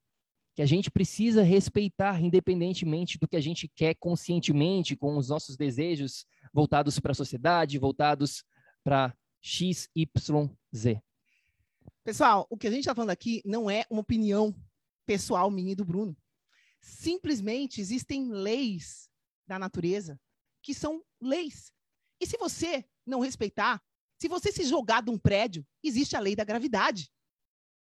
que 0.54 0.62
a 0.62 0.66
gente 0.66 0.92
precisa 0.92 1.42
respeitar, 1.42 2.22
independentemente 2.22 3.18
do 3.18 3.26
que 3.26 3.36
a 3.36 3.40
gente 3.40 3.66
quer 3.66 3.94
conscientemente, 3.96 4.96
com 4.96 5.16
os 5.16 5.28
nossos 5.28 5.56
desejos 5.56 6.24
voltados 6.52 7.00
para 7.00 7.10
a 7.10 7.16
sociedade, 7.16 7.78
voltados 7.78 8.44
para 8.84 9.12
X, 9.42 9.88
Y, 9.94 10.48
Z. 10.74 11.02
Pessoal, 12.06 12.46
o 12.48 12.56
que 12.56 12.68
a 12.68 12.70
gente 12.70 12.82
está 12.82 12.94
falando 12.94 13.10
aqui 13.10 13.42
não 13.44 13.68
é 13.68 13.84
uma 13.90 14.00
opinião 14.00 14.54
pessoal 15.04 15.50
minha 15.50 15.72
e 15.72 15.74
do 15.74 15.84
Bruno. 15.84 16.16
Simplesmente 16.80 17.80
existem 17.80 18.30
leis 18.30 19.10
da 19.44 19.58
natureza 19.58 20.16
que 20.62 20.72
são 20.72 21.04
leis. 21.20 21.72
E 22.20 22.26
se 22.28 22.38
você 22.38 22.88
não 23.04 23.18
respeitar, 23.18 23.82
se 24.20 24.28
você 24.28 24.52
se 24.52 24.62
jogar 24.62 25.02
de 25.02 25.10
um 25.10 25.18
prédio, 25.18 25.66
existe 25.82 26.14
a 26.14 26.20
lei 26.20 26.36
da 26.36 26.44
gravidade. 26.44 27.10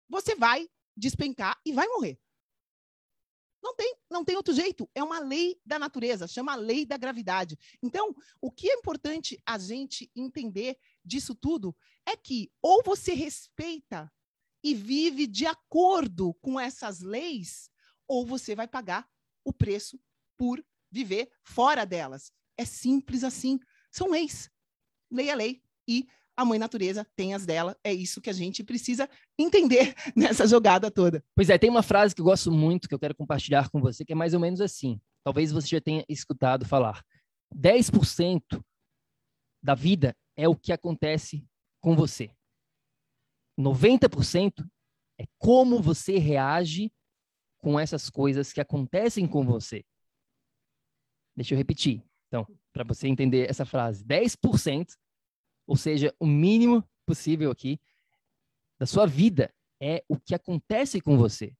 Você 0.08 0.34
vai 0.34 0.66
despencar 0.96 1.60
e 1.66 1.74
vai 1.74 1.86
morrer. 1.90 2.18
Não 3.62 3.76
tem, 3.76 3.98
não 4.10 4.24
tem 4.24 4.38
outro 4.38 4.54
jeito. 4.54 4.90
É 4.96 5.04
uma 5.04 5.20
lei 5.20 5.60
da 5.66 5.78
natureza, 5.78 6.26
chama 6.26 6.56
lei 6.56 6.86
da 6.86 6.96
gravidade. 6.96 7.58
Então, 7.84 8.16
o 8.40 8.50
que 8.50 8.70
é 8.70 8.76
importante 8.76 9.38
a 9.46 9.58
gente 9.58 10.10
entender 10.16 10.78
disso 11.06 11.36
tudo 11.36 11.76
é 12.06 12.16
que 12.16 12.52
ou 12.62 12.84
você 12.84 13.14
respeita 13.14 14.12
e 14.64 14.74
vive 14.74 15.28
de 15.28 15.46
acordo 15.46 16.34
com 16.42 16.60
essas 16.60 17.00
leis, 17.00 17.70
ou 18.08 18.26
você 18.26 18.56
vai 18.56 18.68
pagar 18.68 19.08
o 19.44 19.54
preço 19.54 20.00
por 20.36 20.64
viver 20.92 21.30
fora 21.44 21.86
delas. 21.86 22.32
É 22.58 22.66
simples 22.66 23.24
assim. 23.24 23.60
São 23.92 24.10
leis. 24.10 24.50
Lei 25.12 25.30
é 25.30 25.36
lei. 25.36 25.62
E 25.88 26.08
a 26.36 26.44
mãe 26.44 26.58
natureza 26.58 27.06
tem 27.16 27.34
as 27.34 27.46
dela. 27.46 27.78
É 27.84 27.94
isso 27.94 28.20
que 28.20 28.30
a 28.30 28.34
gente 28.34 28.64
precisa 28.64 29.08
entender 29.38 29.94
nessa 30.16 30.48
jogada 30.48 30.90
toda. 30.90 31.24
Pois 31.36 31.50
é, 31.50 31.58
tem 31.58 31.70
uma 31.70 31.84
frase 31.84 32.16
que 32.16 32.22
eu 32.22 32.26
gosto 32.26 32.52
muito, 32.52 32.88
que 32.90 32.96
eu 32.96 33.00
quero 33.00 33.16
compartilhar 33.16 33.70
com 33.70 33.80
você, 33.80 34.04
que 34.04 34.14
é 34.14 34.16
mais 34.16 34.34
ou 34.34 34.40
menos 34.40 34.62
assim. 34.62 35.00
Talvez 35.24 35.52
você 35.52 35.68
já 35.68 35.82
tenha 35.82 36.04
escutado 36.10 36.66
falar. 36.66 37.04
10% 37.56 38.42
da 39.64 39.76
vida 39.76 40.16
é 40.36 40.48
o 40.48 40.56
que 40.56 40.72
acontece 40.72 41.46
com 41.82 41.96
você. 41.96 42.32
90% 43.58 44.68
é 45.18 45.26
como 45.38 45.82
você 45.82 46.18
reage 46.18 46.92
com 47.60 47.80
essas 47.80 48.10
coisas 48.10 48.52
que 48.52 48.62
acontecem 48.62 49.28
com 49.28 49.46
você. 49.46 49.84
Deixa 51.36 51.54
eu 51.54 51.58
repetir. 51.58 52.04
Então, 52.28 52.46
para 52.74 52.84
você 52.84 53.08
entender 53.08 53.50
essa 53.50 53.66
frase, 53.66 54.04
10% 54.04 54.96
ou 55.68 55.76
seja, 55.76 56.14
o 56.20 56.26
mínimo 56.26 56.84
possível 57.06 57.52
aqui 57.52 57.80
da 58.78 58.86
sua 58.86 59.06
vida 59.06 59.54
é 59.82 60.04
o 60.08 60.18
que 60.18 60.36
acontece 60.36 61.02
com 61.02 61.18
você. 61.18 61.56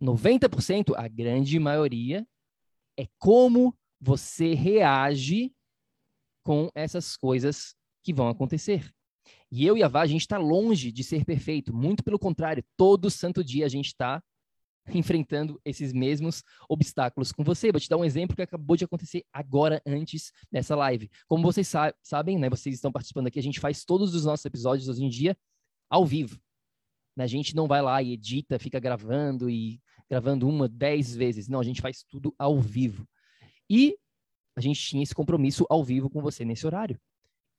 90%, 0.00 0.94
a 0.96 1.06
grande 1.06 1.58
maioria, 1.58 2.26
é 2.96 3.06
como 3.18 3.76
você 4.00 4.54
reage 4.54 5.53
com 6.44 6.70
essas 6.74 7.16
coisas 7.16 7.74
que 8.04 8.12
vão 8.12 8.28
acontecer. 8.28 8.92
E 9.50 9.66
eu 9.66 9.76
e 9.76 9.82
a 9.82 9.88
Vá, 9.88 10.02
a 10.02 10.06
gente 10.06 10.20
está 10.20 10.38
longe 10.38 10.92
de 10.92 11.02
ser 11.02 11.24
perfeito. 11.24 11.74
Muito 11.74 12.04
pelo 12.04 12.18
contrário, 12.18 12.62
todo 12.76 13.10
santo 13.10 13.42
dia 13.42 13.64
a 13.66 13.68
gente 13.68 13.86
está 13.86 14.22
enfrentando 14.88 15.58
esses 15.64 15.92
mesmos 15.92 16.42
obstáculos 16.68 17.32
com 17.32 17.42
você. 17.42 17.72
Vou 17.72 17.80
te 17.80 17.88
dar 17.88 17.96
um 17.96 18.04
exemplo 18.04 18.36
que 18.36 18.42
acabou 18.42 18.76
de 18.76 18.84
acontecer 18.84 19.24
agora, 19.32 19.80
antes 19.86 20.30
dessa 20.52 20.76
live. 20.76 21.10
Como 21.26 21.42
vocês 21.42 21.66
sa 21.66 21.94
sabem, 22.02 22.38
né, 22.38 22.50
vocês 22.50 22.74
estão 22.74 22.92
participando 22.92 23.28
aqui, 23.28 23.38
a 23.38 23.42
gente 23.42 23.60
faz 23.60 23.84
todos 23.84 24.14
os 24.14 24.26
nossos 24.26 24.44
episódios 24.44 24.88
hoje 24.88 25.04
em 25.04 25.08
dia 25.08 25.36
ao 25.88 26.04
vivo. 26.04 26.38
A 27.16 27.26
gente 27.26 27.54
não 27.54 27.66
vai 27.66 27.80
lá 27.80 28.02
e 28.02 28.12
edita, 28.12 28.58
fica 28.58 28.80
gravando 28.80 29.48
e 29.48 29.80
gravando 30.10 30.48
uma, 30.48 30.68
dez 30.68 31.14
vezes. 31.14 31.48
Não, 31.48 31.60
a 31.60 31.64
gente 31.64 31.80
faz 31.80 32.02
tudo 32.02 32.34
ao 32.38 32.60
vivo. 32.60 33.08
E 33.70 33.96
a 34.56 34.60
gente 34.60 34.80
tinha 34.80 35.02
esse 35.02 35.14
compromisso 35.14 35.66
ao 35.68 35.84
vivo 35.84 36.08
com 36.08 36.20
você 36.20 36.44
nesse 36.44 36.66
horário. 36.66 36.98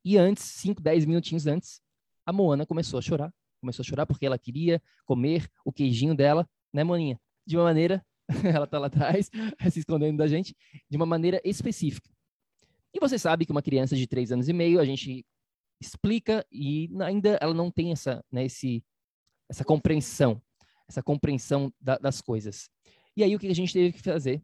E 0.04 0.16
antes, 0.16 0.44
5, 0.44 0.80
10 0.80 1.04
minutinhos 1.04 1.46
antes, 1.46 1.80
a 2.24 2.32
Moana 2.32 2.64
começou 2.64 2.98
a 2.98 3.02
chorar. 3.02 3.32
Começou 3.60 3.82
a 3.82 3.86
chorar 3.86 4.06
porque 4.06 4.24
ela 4.24 4.38
queria 4.38 4.80
comer 5.04 5.50
o 5.64 5.72
queijinho 5.72 6.14
dela, 6.14 6.48
né, 6.72 6.84
Moaninha? 6.84 7.20
De 7.46 7.56
uma 7.56 7.64
maneira, 7.64 8.04
ela 8.44 8.66
tá 8.66 8.78
lá 8.78 8.86
atrás, 8.86 9.30
se 9.70 9.78
escondendo 9.78 10.18
da 10.18 10.26
gente, 10.26 10.54
de 10.88 10.96
uma 10.96 11.06
maneira 11.06 11.40
específica. 11.44 12.10
E 12.94 13.00
você 13.00 13.18
sabe 13.18 13.44
que 13.44 13.52
uma 13.52 13.62
criança 13.62 13.94
de 13.94 14.06
3 14.06 14.32
anos 14.32 14.48
e 14.48 14.52
meio, 14.52 14.80
a 14.80 14.84
gente 14.84 15.24
explica 15.80 16.46
e 16.50 16.88
ainda 17.00 17.38
ela 17.40 17.52
não 17.52 17.70
tem 17.70 17.92
essa, 17.92 18.24
né, 18.32 18.44
esse, 18.46 18.84
essa 19.48 19.64
compreensão, 19.64 20.40
essa 20.88 21.02
compreensão 21.02 21.72
da, 21.80 21.98
das 21.98 22.20
coisas. 22.22 22.70
E 23.16 23.22
aí 23.22 23.34
o 23.34 23.38
que 23.38 23.48
a 23.48 23.54
gente 23.54 23.72
teve 23.72 23.92
que 23.92 24.02
fazer? 24.02 24.42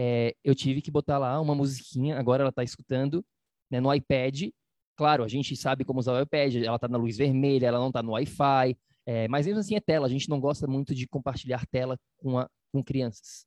É, 0.00 0.34
eu 0.44 0.54
tive 0.54 0.80
que 0.80 0.90
botar 0.90 1.18
lá 1.18 1.40
uma 1.40 1.54
musiquinha, 1.54 2.18
agora 2.18 2.42
ela 2.42 2.50
está 2.50 2.62
escutando 2.62 3.24
né, 3.70 3.80
no 3.80 3.92
iPad. 3.92 4.50
Claro, 4.96 5.24
a 5.24 5.28
gente 5.28 5.56
sabe 5.56 5.84
como 5.84 5.98
usar 5.98 6.12
o 6.12 6.22
iPad, 6.22 6.54
ela 6.56 6.76
está 6.76 6.86
na 6.86 6.98
luz 6.98 7.16
vermelha, 7.16 7.66
ela 7.66 7.78
não 7.78 7.88
está 7.88 8.02
no 8.02 8.12
Wi-Fi, 8.12 8.76
é, 9.06 9.26
mas 9.28 9.46
mesmo 9.46 9.60
assim 9.60 9.74
é 9.74 9.80
tela, 9.80 10.06
a 10.06 10.10
gente 10.10 10.28
não 10.28 10.40
gosta 10.40 10.66
muito 10.66 10.94
de 10.94 11.06
compartilhar 11.06 11.66
tela 11.66 11.98
com, 12.16 12.38
a, 12.38 12.48
com 12.72 12.82
crianças. 12.82 13.46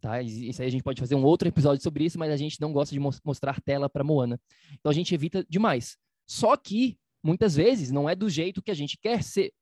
Tá? 0.00 0.22
Isso 0.22 0.62
aí 0.62 0.68
a 0.68 0.70
gente 0.70 0.84
pode 0.84 1.00
fazer 1.00 1.16
um 1.16 1.24
outro 1.24 1.48
episódio 1.48 1.82
sobre 1.82 2.04
isso, 2.04 2.18
mas 2.18 2.30
a 2.30 2.36
gente 2.36 2.60
não 2.60 2.72
gosta 2.72 2.94
de 2.94 3.00
mo 3.00 3.10
mostrar 3.24 3.60
tela 3.60 3.88
para 3.88 4.04
Moana. 4.04 4.40
Então 4.74 4.90
a 4.90 4.94
gente 4.94 5.12
evita 5.12 5.44
demais. 5.48 5.96
Só 6.28 6.56
que, 6.56 6.96
muitas 7.22 7.56
vezes, 7.56 7.90
não 7.90 8.08
é 8.08 8.14
do 8.14 8.28
jeito 8.28 8.62
que 8.62 8.70
a 8.70 8.74
gente 8.74 8.96
quer 8.96 9.22
ser 9.22 9.52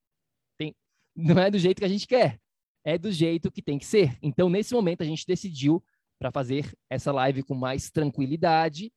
não 1.17 1.39
é 1.39 1.49
do 1.49 1.57
jeito 1.57 1.79
que 1.79 1.85
a 1.85 1.89
gente 1.89 2.05
quer, 2.05 2.39
é 2.85 2.95
do 2.95 3.11
jeito 3.11 3.51
que 3.51 3.61
tem 3.61 3.79
que 3.79 3.85
ser. 3.85 4.15
Então, 4.21 4.49
nesse 4.49 4.73
momento, 4.73 5.01
a 5.01 5.05
gente 5.05 5.25
decidiu 5.25 5.83
para 6.19 6.31
fazer 6.31 6.73
essa 6.89 7.11
live 7.11 7.43
com 7.43 7.53
mais 7.53 7.89
tranquilidade, 7.89 8.91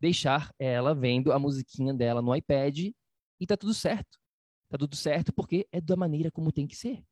deixar 0.00 0.52
ela 0.58 0.94
vendo 0.94 1.32
a 1.32 1.38
musiquinha 1.38 1.94
dela 1.94 2.20
no 2.20 2.34
iPad 2.34 2.78
e 3.40 3.46
tá 3.46 3.56
tudo 3.56 3.72
certo. 3.72 4.18
Tá 4.68 4.76
tudo 4.76 4.96
certo 4.96 5.32
porque 5.32 5.66
é 5.70 5.80
da 5.80 5.96
maneira 5.96 6.30
como 6.30 6.52
tem 6.52 6.66
que 6.66 6.76
ser. 6.76 7.02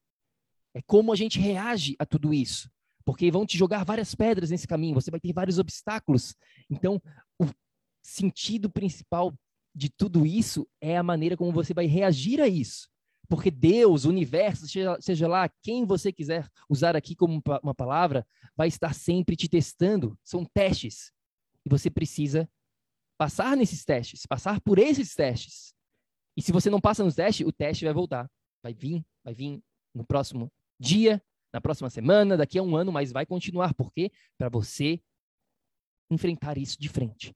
É 0.74 0.82
como 0.82 1.12
a 1.12 1.16
gente 1.16 1.38
reage 1.38 1.94
a 1.98 2.04
tudo 2.04 2.34
isso. 2.34 2.68
Porque 3.04 3.30
vão 3.30 3.46
te 3.46 3.56
jogar 3.56 3.84
várias 3.84 4.14
pedras 4.14 4.50
nesse 4.50 4.66
caminho, 4.66 4.94
você 4.94 5.10
vai 5.10 5.20
ter 5.20 5.32
vários 5.32 5.58
obstáculos. 5.58 6.34
Então, 6.70 7.00
o 7.38 7.46
sentido 8.02 8.70
principal 8.70 9.32
de 9.74 9.90
tudo 9.90 10.24
isso 10.24 10.66
é 10.80 10.96
a 10.96 11.02
maneira 11.02 11.36
como 11.36 11.52
você 11.52 11.74
vai 11.74 11.86
reagir 11.86 12.40
a 12.40 12.48
isso. 12.48 12.88
Porque 13.28 13.50
Deus, 13.50 14.04
o 14.04 14.08
universo, 14.08 14.66
seja, 15.00 15.28
lá 15.28 15.48
quem 15.62 15.84
você 15.84 16.12
quiser 16.12 16.48
usar 16.68 16.94
aqui 16.96 17.14
como 17.14 17.42
uma 17.62 17.74
palavra, 17.74 18.26
vai 18.56 18.68
estar 18.68 18.94
sempre 18.94 19.36
te 19.36 19.48
testando. 19.48 20.18
São 20.22 20.44
testes. 20.44 21.12
E 21.64 21.68
você 21.68 21.90
precisa 21.90 22.48
passar 23.16 23.56
nesses 23.56 23.84
testes, 23.84 24.26
passar 24.26 24.60
por 24.60 24.78
esses 24.78 25.14
testes. 25.14 25.74
E 26.36 26.42
se 26.42 26.52
você 26.52 26.68
não 26.68 26.80
passa 26.80 27.04
nos 27.04 27.14
testes, 27.14 27.46
o 27.46 27.52
teste 27.52 27.84
vai 27.84 27.94
voltar. 27.94 28.30
Vai 28.62 28.74
vir, 28.74 29.04
vai 29.22 29.34
vir 29.34 29.62
no 29.94 30.04
próximo 30.04 30.52
dia, 30.78 31.22
na 31.52 31.60
próxima 31.60 31.88
semana, 31.88 32.36
daqui 32.36 32.58
a 32.58 32.62
um 32.62 32.76
ano, 32.76 32.90
mas 32.90 33.12
vai 33.12 33.24
continuar. 33.24 33.72
Por 33.74 33.92
quê? 33.92 34.10
Para 34.36 34.48
você 34.48 35.00
enfrentar 36.10 36.58
isso 36.58 36.78
de 36.78 36.88
frente. 36.88 37.34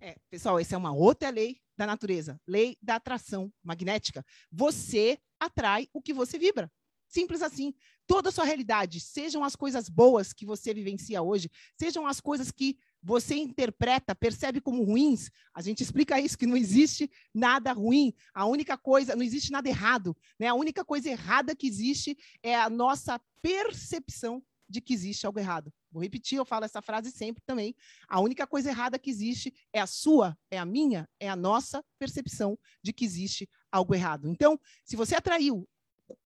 É, 0.00 0.16
pessoal, 0.30 0.60
essa 0.60 0.74
é 0.74 0.78
uma 0.78 0.92
outra 0.92 1.30
lei 1.30 1.60
da 1.78 1.86
natureza, 1.86 2.40
lei 2.46 2.76
da 2.82 2.96
atração 2.96 3.52
magnética. 3.62 4.26
Você 4.50 5.16
atrai 5.38 5.88
o 5.92 6.02
que 6.02 6.12
você 6.12 6.36
vibra. 6.36 6.70
Simples 7.06 7.40
assim. 7.40 7.72
Toda 8.04 8.30
a 8.30 8.32
sua 8.32 8.44
realidade, 8.44 9.00
sejam 9.00 9.44
as 9.44 9.54
coisas 9.54 9.88
boas 9.88 10.32
que 10.32 10.44
você 10.44 10.74
vivencia 10.74 11.22
hoje, 11.22 11.48
sejam 11.78 12.06
as 12.06 12.20
coisas 12.20 12.50
que 12.50 12.76
você 13.00 13.36
interpreta, 13.36 14.14
percebe 14.14 14.60
como 14.60 14.82
ruins, 14.82 15.30
a 15.54 15.62
gente 15.62 15.82
explica 15.82 16.18
isso, 16.18 16.36
que 16.36 16.46
não 16.46 16.56
existe 16.56 17.08
nada 17.32 17.72
ruim. 17.72 18.12
A 18.34 18.44
única 18.44 18.76
coisa, 18.76 19.14
não 19.14 19.22
existe 19.22 19.52
nada 19.52 19.68
errado. 19.68 20.16
Né? 20.38 20.48
A 20.48 20.54
única 20.54 20.84
coisa 20.84 21.08
errada 21.08 21.54
que 21.54 21.66
existe 21.66 22.18
é 22.42 22.56
a 22.56 22.68
nossa 22.68 23.20
percepção 23.40 24.42
de 24.68 24.80
que 24.80 24.92
existe 24.92 25.26
algo 25.26 25.38
errado. 25.38 25.72
Vou 25.90 26.02
repetir, 26.02 26.36
eu 26.38 26.44
falo 26.44 26.64
essa 26.64 26.82
frase 26.82 27.10
sempre 27.10 27.42
também. 27.44 27.74
A 28.08 28.20
única 28.20 28.46
coisa 28.46 28.68
errada 28.68 28.98
que 28.98 29.10
existe 29.10 29.54
é 29.72 29.80
a 29.80 29.86
sua, 29.86 30.36
é 30.50 30.58
a 30.58 30.64
minha, 30.64 31.08
é 31.18 31.28
a 31.28 31.36
nossa 31.36 31.84
percepção 31.98 32.58
de 32.82 32.92
que 32.92 33.04
existe 33.04 33.48
algo 33.72 33.94
errado. 33.94 34.28
Então, 34.28 34.60
se 34.84 34.96
você 34.96 35.14
atraiu 35.14 35.68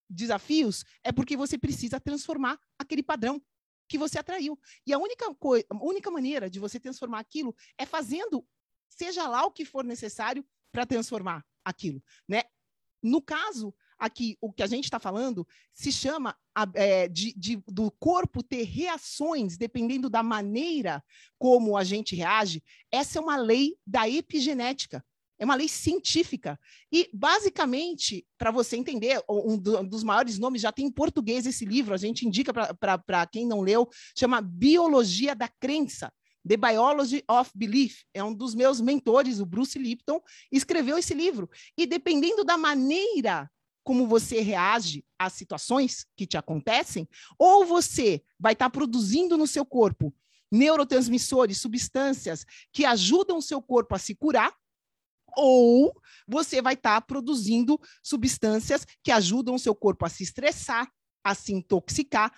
desafios, 0.09 0.85
é 1.03 1.13
porque 1.13 1.37
você 1.37 1.57
precisa 1.57 2.01
transformar 2.01 2.59
aquele 2.79 3.03
padrão 3.03 3.41
que 3.89 3.99
você 3.99 4.19
atraiu. 4.19 4.59
E 4.87 4.93
a 4.93 4.99
única, 4.99 5.27
a 5.27 5.85
única 5.85 6.11
maneira 6.11 6.49
de 6.49 6.59
você 6.59 6.81
transformar 6.81 7.21
aquilo 7.21 7.55
é 7.79 7.87
fazendo, 7.87 8.47
seja 8.89 9.29
lá 9.29 9.45
o 9.45 9.51
que 9.51 9.65
for 9.65 9.85
necessário 9.85 10.45
para 10.71 10.87
transformar 10.87 11.45
aquilo. 11.65 12.03
Né? 12.29 12.43
No 13.03 13.21
caso, 13.21 13.75
aqui 14.03 14.37
o 14.41 14.53
que 14.53 14.65
a 14.65 14.67
gente 14.67 14.85
está 14.85 14.99
falando 14.99 15.47
se 15.73 15.93
chama 15.93 16.37
é, 16.75 17.07
de, 17.07 17.33
de, 17.35 17.63
do 17.69 17.89
corpo 17.93 18.43
ter 18.43 18.65
reações 18.65 19.57
dependendo 19.57 20.11
da 20.11 20.23
maneira 20.23 21.03
como 21.39 21.77
a 21.77 21.85
gente 21.85 22.17
reage. 22.17 22.63
Essa 22.91 23.19
é 23.19 23.23
uma 23.23 23.37
lei 23.37 23.77
da 23.87 24.09
epigenética. 24.09 25.05
É 25.39 25.45
uma 25.45 25.55
lei 25.55 25.69
científica. 25.69 26.59
E, 26.91 27.09
basicamente, 27.13 28.27
para 28.39 28.51
você 28.51 28.77
entender, 28.77 29.21
um, 29.29 29.57
dos 29.57 30.05
maiores 30.05 30.39
nomes, 30.39 30.63
já 30.63 30.71
tem 30.71 30.87
em 30.87 30.93
português 30.93 31.47
esse 31.47 31.65
livro, 31.65 31.95
a 31.95 31.97
gente 31.97 32.27
indica 32.27 32.53
para 32.53 33.27
quem 33.27 33.47
não 33.47 33.61
leu, 33.61 33.89
chama 34.17 34.41
Biologia 34.41 35.35
da 35.35 35.49
Crença. 35.49 36.13
The 36.47 36.57
Biology 36.57 37.25
of 37.29 37.51
Belief, 37.55 38.03
é 38.13 38.23
um 38.23 38.35
dos 38.35 38.55
meus 38.55 38.81
mentores, 38.81 39.41
o 39.41 39.47
Bruce 39.47 39.79
Lipton, 39.79 40.21
escreveu 40.51 40.99
esse 40.99 41.15
livro. 41.15 41.49
E 41.77 41.87
dependendo 41.87 42.45
da 42.45 42.59
maneira 42.59 43.49
como 43.83 44.07
você 44.07 44.41
reage 44.41 45.05
às 45.19 45.33
situações 45.33 46.07
que 46.17 46.27
te 46.27 46.37
acontecem, 46.37 47.09
ou 47.39 47.65
você 47.65 48.23
vai 48.39 48.53
estar 48.53 48.67
tá 48.67 48.71
produzindo 48.71 49.37
no 49.37 49.47
seu 49.47 49.65
corpo 49.65 50.15
neurotransmissores, 50.51 51.59
substâncias 51.59 52.45
que 52.71 52.85
ajudam 52.85 53.39
o 53.39 53.43
seu 53.43 53.63
corpo 53.63 53.95
a 53.95 53.99
se 53.99 54.15
curar, 54.15 54.55
ou 55.35 55.95
você 56.29 56.61
vai 56.61 56.75
estar 56.75 57.01
tá 57.01 57.07
produzindo 57.07 57.81
substâncias 58.03 58.87
que 59.03 59.11
ajudam 59.11 59.55
o 59.55 59.59
seu 59.59 59.75
corpo 59.75 60.05
a 60.05 60.11
se 60.11 60.23
estressar, 60.23 60.91
a 61.25 61.35
se 61.35 61.55
intoxicar. 61.55 62.31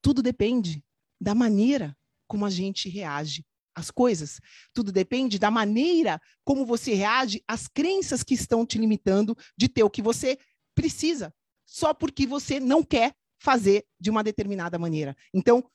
Tudo 0.00 0.22
depende 0.22 0.82
da 1.20 1.34
maneira 1.34 1.94
como 2.26 2.46
a 2.46 2.50
gente 2.50 2.88
reage 2.88 3.44
às 3.74 3.90
coisas. 3.90 4.40
Tudo 4.72 4.90
depende 4.90 5.38
da 5.38 5.50
maneira 5.50 6.20
como 6.44 6.64
você 6.64 6.94
reage 6.94 7.42
às 7.46 7.68
crenças 7.68 8.22
que 8.22 8.34
estão 8.34 8.64
te 8.64 8.78
limitando 8.78 9.36
de 9.56 9.68
ter 9.68 9.82
o 9.82 9.90
que 9.90 10.00
você 10.00 10.38
precisa, 10.78 11.34
só 11.66 11.92
porque 11.92 12.24
você 12.24 12.60
não 12.60 12.84
quer 12.84 13.12
fazer 13.40 13.84
de 13.98 14.10
uma 14.10 14.22
determinada 14.22 14.78
maneira. 14.78 15.16
Então, 15.34 15.68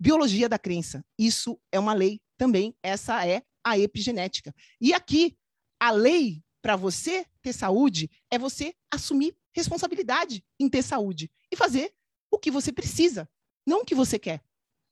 biologia 0.00 0.48
da 0.48 0.58
crença, 0.58 1.04
isso 1.18 1.60
é 1.70 1.78
uma 1.78 1.92
lei 1.92 2.22
também, 2.38 2.74
essa 2.82 3.26
é 3.26 3.42
a 3.62 3.78
epigenética. 3.78 4.54
E 4.80 4.94
aqui, 4.94 5.36
a 5.78 5.90
lei 5.90 6.42
para 6.62 6.74
você 6.74 7.26
ter 7.42 7.52
saúde 7.52 8.10
é 8.30 8.38
você 8.38 8.74
assumir 8.90 9.36
responsabilidade 9.54 10.42
em 10.58 10.70
ter 10.70 10.82
saúde 10.82 11.30
e 11.52 11.56
fazer 11.56 11.92
o 12.30 12.38
que 12.38 12.50
você 12.50 12.72
precisa, 12.72 13.28
não 13.66 13.82
o 13.82 13.84
que 13.84 13.94
você 13.94 14.18
quer. 14.18 14.42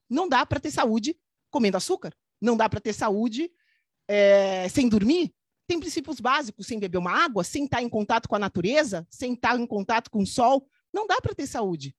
Não 0.07 0.29
dá 0.29 0.45
para 0.45 0.59
ter 0.59 0.69
saúde 0.69 1.19
comendo 1.49 1.77
açúcar, 1.77 2.13
não 2.39 2.55
dá 2.55 2.69
para 2.69 2.79
ter 2.79 2.93
saúde 2.93 3.51
é, 4.07 4.69
sem 4.69 4.87
dormir, 4.87 5.33
tem 5.69 5.79
princípios 5.79 6.19
básicos, 6.19 6.65
sem 6.65 6.79
beber 6.79 6.97
uma 6.97 7.11
água, 7.11 7.43
sem 7.43 7.65
estar 7.65 7.83
em 7.83 7.87
contato 7.87 8.27
com 8.27 8.35
a 8.35 8.39
natureza, 8.39 9.07
sem 9.07 9.33
estar 9.33 9.57
em 9.59 9.67
contato 9.67 10.09
com 10.09 10.23
o 10.23 10.25
sol, 10.25 10.67
não 10.91 11.05
dá 11.05 11.21
para 11.21 11.35
ter 11.35 11.45
saúde. 11.45 11.95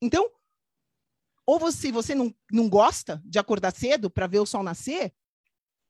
Então, 0.00 0.26
ou 1.44 1.58
você, 1.58 1.92
você 1.92 2.14
não, 2.14 2.34
não 2.50 2.66
gosta 2.66 3.20
de 3.22 3.38
acordar 3.38 3.74
cedo 3.76 4.08
para 4.08 4.26
ver 4.26 4.38
o 4.38 4.46
sol 4.46 4.62
nascer, 4.62 5.12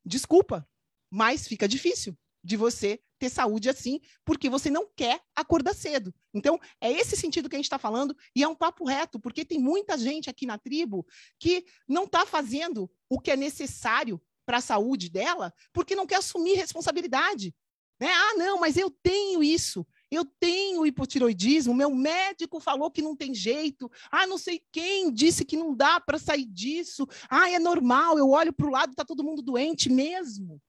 desculpa, 0.05 0.67
mas 1.09 1.47
fica 1.47 1.69
difícil 1.69 2.17
de 2.43 2.57
você 2.57 3.01
ter 3.17 3.29
saúde 3.29 3.69
assim, 3.69 4.01
porque 4.25 4.49
você 4.49 4.69
não 4.69 4.85
quer 4.93 5.21
acordar 5.33 5.73
cedo. 5.73 6.13
Então, 6.33 6.59
é 6.81 6.91
esse 6.91 7.15
sentido 7.15 7.47
que 7.47 7.55
a 7.55 7.59
gente 7.59 7.65
está 7.65 7.79
falando, 7.79 8.13
e 8.35 8.43
é 8.43 8.47
um 8.47 8.55
papo 8.55 8.83
reto, 8.83 9.21
porque 9.21 9.45
tem 9.45 9.57
muita 9.57 9.97
gente 9.97 10.29
aqui 10.29 10.45
na 10.45 10.57
tribo 10.57 11.07
que 11.39 11.63
não 11.87 12.03
está 12.03 12.25
fazendo 12.25 12.91
o 13.09 13.21
que 13.21 13.31
é 13.31 13.37
necessário 13.37 14.21
para 14.51 14.57
a 14.57 14.61
saúde 14.61 15.09
dela 15.09 15.53
porque 15.71 15.95
não 15.95 16.05
quer 16.05 16.17
assumir 16.17 16.55
responsabilidade. 16.55 17.55
Né? 17.97 18.11
Ah, 18.11 18.33
não, 18.35 18.59
mas 18.59 18.75
eu 18.75 18.91
tenho 18.91 19.41
isso. 19.41 19.87
eu 20.11 20.25
tenho 20.25 20.85
hipotiroidismo, 20.85 21.73
meu 21.73 21.89
médico 21.89 22.59
falou 22.59 22.91
que 22.91 23.01
não 23.01 23.15
tem 23.15 23.33
jeito, 23.33 23.89
ah, 24.11 24.27
não 24.27 24.37
sei 24.37 24.61
quem 24.69 25.09
disse 25.09 25.45
que 25.45 25.55
não 25.55 25.73
dá 25.73 26.01
para 26.01 26.19
sair 26.19 26.43
disso, 26.43 27.07
ah, 27.29 27.49
é 27.49 27.57
normal, 27.59 28.17
eu 28.17 28.31
olho 28.31 28.51
para 28.51 28.67
o 28.67 28.71
lado, 28.71 28.91
está 28.91 29.05
todo 29.05 29.23
mundo 29.23 29.41
doente 29.41 29.89
mesmo. 29.89 30.61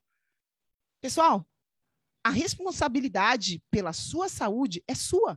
Pessoal, 1.00 1.44
a 2.22 2.30
responsabilidade 2.30 3.60
pela 3.68 3.92
sua 3.92 4.28
saúde 4.28 4.80
é 4.86 4.94
sua. 4.94 5.36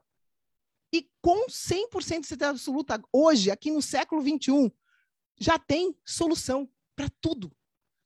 E 0.94 1.10
com 1.20 1.48
100% 1.48 2.22
de 2.22 2.28
certeza 2.28 2.52
absoluta, 2.52 3.02
hoje, 3.12 3.50
aqui 3.50 3.72
no 3.72 3.82
século 3.82 4.22
21, 4.22 4.70
já 5.40 5.58
tem 5.58 5.98
solução 6.06 6.70
para 6.96 7.10
tudo. 7.20 7.52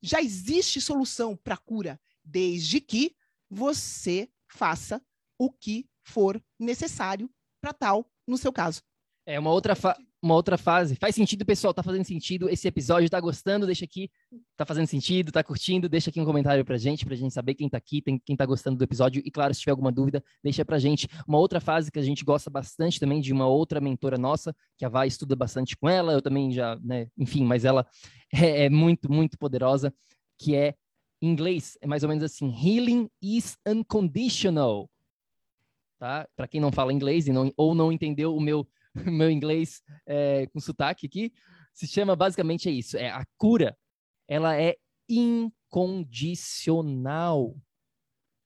Já 0.02 0.20
existe 0.20 0.80
solução 0.80 1.36
para 1.36 1.56
cura, 1.56 2.00
desde 2.24 2.80
que 2.80 3.14
você 3.48 4.30
faça 4.48 5.02
o 5.38 5.50
que 5.50 5.88
for 6.02 6.42
necessário 6.58 7.30
para 7.60 7.72
tal, 7.72 8.10
no 8.26 8.38
seu 8.38 8.52
caso. 8.52 8.82
É 9.26 9.38
uma 9.38 9.50
outra, 9.50 9.74
uma 10.22 10.34
outra 10.34 10.58
fase. 10.58 10.96
Faz 10.96 11.14
sentido, 11.14 11.44
pessoal? 11.44 11.72
Tá 11.72 11.82
fazendo 11.82 12.04
sentido 12.04 12.48
esse 12.48 12.68
episódio? 12.68 13.08
Tá 13.08 13.18
gostando? 13.18 13.64
Deixa 13.64 13.84
aqui. 13.84 14.10
Tá 14.56 14.66
fazendo 14.66 14.86
sentido? 14.86 15.32
Tá 15.32 15.42
curtindo? 15.42 15.88
Deixa 15.88 16.10
aqui 16.10 16.20
um 16.20 16.24
comentário 16.24 16.64
pra 16.64 16.76
gente, 16.76 17.06
pra 17.06 17.14
gente 17.14 17.32
saber 17.32 17.54
quem 17.54 17.68
tá 17.68 17.78
aqui, 17.78 18.02
quem 18.24 18.36
tá 18.36 18.44
gostando 18.44 18.76
do 18.76 18.84
episódio. 18.84 19.22
E 19.24 19.30
claro, 19.30 19.54
se 19.54 19.60
tiver 19.60 19.70
alguma 19.70 19.90
dúvida, 19.90 20.22
deixa 20.42 20.64
pra 20.64 20.78
gente. 20.78 21.08
Uma 21.26 21.38
outra 21.38 21.60
fase 21.60 21.90
que 21.90 21.98
a 21.98 22.02
gente 22.02 22.24
gosta 22.24 22.50
bastante 22.50 23.00
também 23.00 23.20
de 23.20 23.32
uma 23.32 23.46
outra 23.46 23.80
mentora 23.80 24.18
nossa, 24.18 24.54
que 24.76 24.84
a 24.84 24.88
Vai 24.88 25.08
estuda 25.08 25.34
bastante 25.34 25.76
com 25.76 25.88
ela. 25.88 26.12
Eu 26.12 26.20
também 26.20 26.52
já, 26.52 26.76
né? 26.82 27.08
Enfim, 27.16 27.44
mas 27.44 27.64
ela 27.64 27.86
é, 28.32 28.66
é 28.66 28.70
muito, 28.70 29.10
muito 29.10 29.38
poderosa, 29.38 29.94
que 30.38 30.54
é 30.54 30.74
em 31.22 31.28
inglês, 31.28 31.76
é 31.80 31.86
mais 31.86 32.02
ou 32.02 32.08
menos 32.08 32.24
assim: 32.24 32.50
Healing 32.50 33.08
is 33.22 33.56
unconditional. 33.66 34.90
Tá? 35.98 36.26
Para 36.34 36.48
quem 36.48 36.60
não 36.60 36.72
fala 36.72 36.94
inglês 36.94 37.28
e 37.28 37.32
não, 37.32 37.52
ou 37.58 37.74
não 37.74 37.92
entendeu 37.92 38.34
o 38.34 38.40
meu 38.40 38.66
meu 39.06 39.30
inglês 39.30 39.82
é, 40.06 40.46
com 40.48 40.60
sotaque 40.60 41.06
aqui, 41.06 41.32
se 41.72 41.86
chama 41.86 42.16
basicamente 42.16 42.68
é 42.68 42.72
isso, 42.72 42.96
é 42.96 43.10
a 43.10 43.24
cura, 43.36 43.76
ela 44.28 44.60
é 44.60 44.76
incondicional. 45.08 47.46
O 47.46 47.60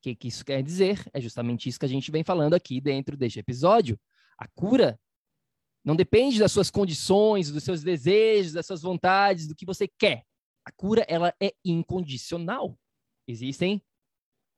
que, 0.03 0.15
que 0.15 0.29
isso 0.29 0.45
quer 0.45 0.63
dizer? 0.63 1.03
É 1.13 1.21
justamente 1.21 1.69
isso 1.69 1.79
que 1.79 1.87
a 1.87 1.89
gente 1.89 2.11
vem 2.11 2.23
falando 2.23 2.55
aqui 2.55 2.81
dentro 2.81 3.17
deste 3.17 3.39
episódio. 3.39 3.99
A 4.39 4.47
cura 4.49 4.99
não 5.85 5.97
depende 5.97 6.39
das 6.39 6.53
suas 6.53 6.71
condições, 6.71 7.51
dos 7.51 7.65
seus 7.65 7.83
desejos, 7.83 8.53
das 8.53 8.67
suas 8.67 8.83
vontades, 8.83 9.47
do 9.47 9.55
que 9.55 9.67
você 9.67 9.87
quer. 9.87 10.25
A 10.65 10.73
cura 10.73 11.05
ela 11.09 11.35
é 11.41 11.55
incondicional. 11.65 12.79
Existem 13.27 13.83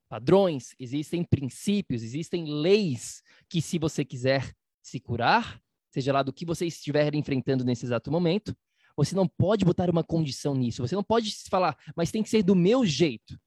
padrões, 0.09 0.75
existem 0.79 1.25
princípios, 1.25 2.03
existem 2.03 2.44
leis 2.44 3.22
que 3.49 3.61
se 3.61 3.79
você 3.79 4.05
quiser 4.05 4.55
se 4.81 5.01
curar, 5.01 5.61
seja 5.96 6.12
lá 6.12 6.22
do 6.22 6.32
que 6.32 6.44
você 6.44 6.66
estiver 6.66 7.14
enfrentando 7.14 7.64
nesse 7.64 7.87
exato 7.87 8.11
momento, 8.11 8.54
você 8.94 9.14
não 9.14 9.26
pode 9.26 9.64
botar 9.64 9.88
uma 9.88 10.04
condição 10.04 10.54
nisso. 10.54 10.87
Você 10.87 10.94
não 10.94 11.02
pode 11.02 11.30
falar, 11.48 11.76
mas 11.94 12.11
tem 12.11 12.22
que 12.22 12.28
ser 12.28 12.42
do 12.42 12.54
meu 12.54 12.85
jeito. 12.85 13.38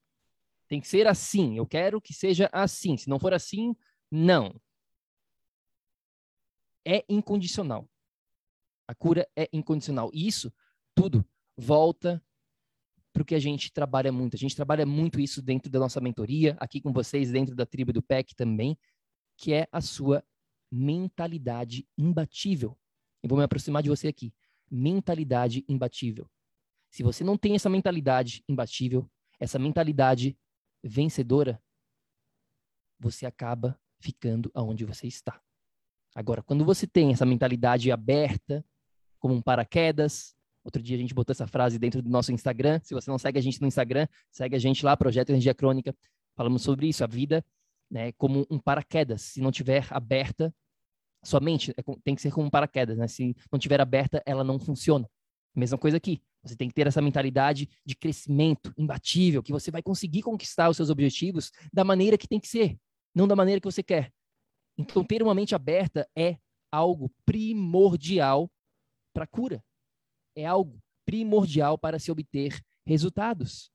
Tem 0.68 0.82
que 0.82 0.88
ser 0.88 1.06
assim. 1.08 1.58
Eu 1.58 1.66
quero 1.66 2.02
que 2.02 2.14
seja 2.14 2.50
assim. 2.52 2.98
Se 2.98 3.08
não 3.08 3.20
for 3.20 3.34
assim, 3.34 3.76
não. 4.12 4.60
É 6.86 7.04
incondicional. 7.08 7.88
A 8.88 8.96
cura 8.96 9.28
é 9.36 9.48
incondicional. 9.54 10.10
E 10.12 10.28
isso 10.28 10.52
tudo 10.96 11.24
volta 11.56 12.24
para 13.14 13.22
o 13.22 13.26
que 13.26 13.36
a 13.36 13.40
gente 13.40 13.72
trabalha 13.72 14.12
muito. 14.12 14.36
A 14.36 14.40
gente 14.40 14.56
trabalha 14.56 14.86
muito 14.86 15.20
isso 15.20 15.42
dentro 15.42 15.70
da 15.70 15.80
nossa 15.80 16.02
mentoria, 16.02 16.58
aqui 16.60 16.82
com 16.82 16.92
vocês, 16.92 17.32
dentro 17.32 17.56
da 17.56 17.66
tribo 17.66 17.94
do 17.94 18.02
PEC 18.02 18.36
também, 18.36 18.78
que 19.38 19.54
é 19.54 19.68
a 19.72 19.82
sua 19.82 20.24
mentalidade 20.72 21.88
imbatível. 21.98 22.78
Eu 23.22 23.30
vou 23.30 23.38
me 23.38 23.44
aproximar 23.44 23.84
de 23.84 23.90
você 23.90 24.08
aqui. 24.08 24.34
Mentalidade 24.70 25.66
imbatível. 25.68 26.30
Se 26.90 27.04
você 27.04 27.24
não 27.24 27.38
tem 27.38 27.56
essa 27.56 27.70
mentalidade 27.70 28.44
imbatível, 28.48 29.10
essa 29.40 29.60
mentalidade 29.60 30.38
vencedora, 30.84 31.62
você 33.00 33.26
acaba 33.26 33.80
ficando 34.00 34.52
aonde 34.54 34.86
você 34.86 35.08
está. 35.08 35.42
Agora, 36.16 36.42
quando 36.42 36.66
você 36.66 36.88
tem 36.88 37.12
essa 37.12 37.26
mentalidade 37.26 37.92
aberta, 37.92 38.66
como 39.20 39.34
um 39.34 39.42
paraquedas, 39.42 40.36
outro 40.64 40.82
dia 40.82 40.96
a 40.98 41.00
gente 41.00 41.14
botou 41.14 41.32
essa 41.32 41.48
frase 41.48 41.78
dentro 41.78 42.02
do 42.02 42.10
nosso 42.10 42.32
Instagram. 42.32 42.80
Se 42.84 42.94
você 42.94 43.12
não 43.12 43.18
segue 43.18 43.38
a 43.38 43.42
gente 43.42 43.62
no 43.62 43.68
Instagram, 43.68 44.08
segue 44.32 44.56
a 44.56 44.60
gente 44.60 44.84
lá, 44.84 44.98
Projeto 44.98 45.30
Energia 45.30 45.54
Crônica. 45.54 45.96
Falamos 46.36 46.62
sobre 46.62 46.88
isso. 46.88 47.04
A 47.04 47.08
vida 47.08 47.46
né, 47.90 48.12
como 48.14 48.46
um 48.50 48.60
paraquedas. 48.60 49.22
Se 49.22 49.42
não 49.42 49.52
tiver 49.52 49.86
aberta, 49.90 50.54
sua 51.24 51.40
mente 51.40 51.72
é, 51.72 51.84
tem 52.04 52.16
que 52.16 52.22
ser 52.22 52.32
como 52.32 52.48
um 52.48 52.50
paraquedas, 52.50 52.98
né? 52.98 53.08
Se 53.08 53.36
não 53.52 53.60
tiver 53.60 53.82
aberta, 53.82 54.22
ela 54.26 54.44
não 54.44 54.60
funciona. 54.60 55.10
Mesma 55.56 55.78
coisa 55.78 55.98
aqui. 55.98 56.22
Você 56.44 56.56
tem 56.56 56.70
que 56.70 56.74
ter 56.74 56.88
essa 56.88 57.02
mentalidade 57.02 57.68
de 57.86 57.96
crescimento 57.96 58.74
imbatível, 58.78 59.44
que 59.44 59.52
você 59.52 59.70
vai 59.70 59.82
conseguir 59.82 60.22
conquistar 60.22 60.70
os 60.70 60.78
seus 60.78 60.90
objetivos 60.90 61.52
da 61.74 61.84
maneira 61.84 62.18
que 62.18 62.28
tem 62.28 62.40
que 62.40 62.48
ser, 62.48 62.78
não 63.14 63.28
da 63.28 63.36
maneira 63.36 63.60
que 63.60 63.68
você 63.68 63.84
quer. 63.84 64.12
Então, 64.78 65.04
ter 65.04 65.22
uma 65.22 65.36
mente 65.36 65.54
aberta 65.54 66.10
é 66.16 66.38
algo 66.72 67.12
primordial 67.26 68.50
para 69.14 69.28
cura. 69.28 69.62
É 70.36 70.46
algo 70.46 70.80
primordial 71.06 71.78
para 71.78 72.00
se 72.00 72.10
obter 72.10 72.62
resultados. 72.86 73.70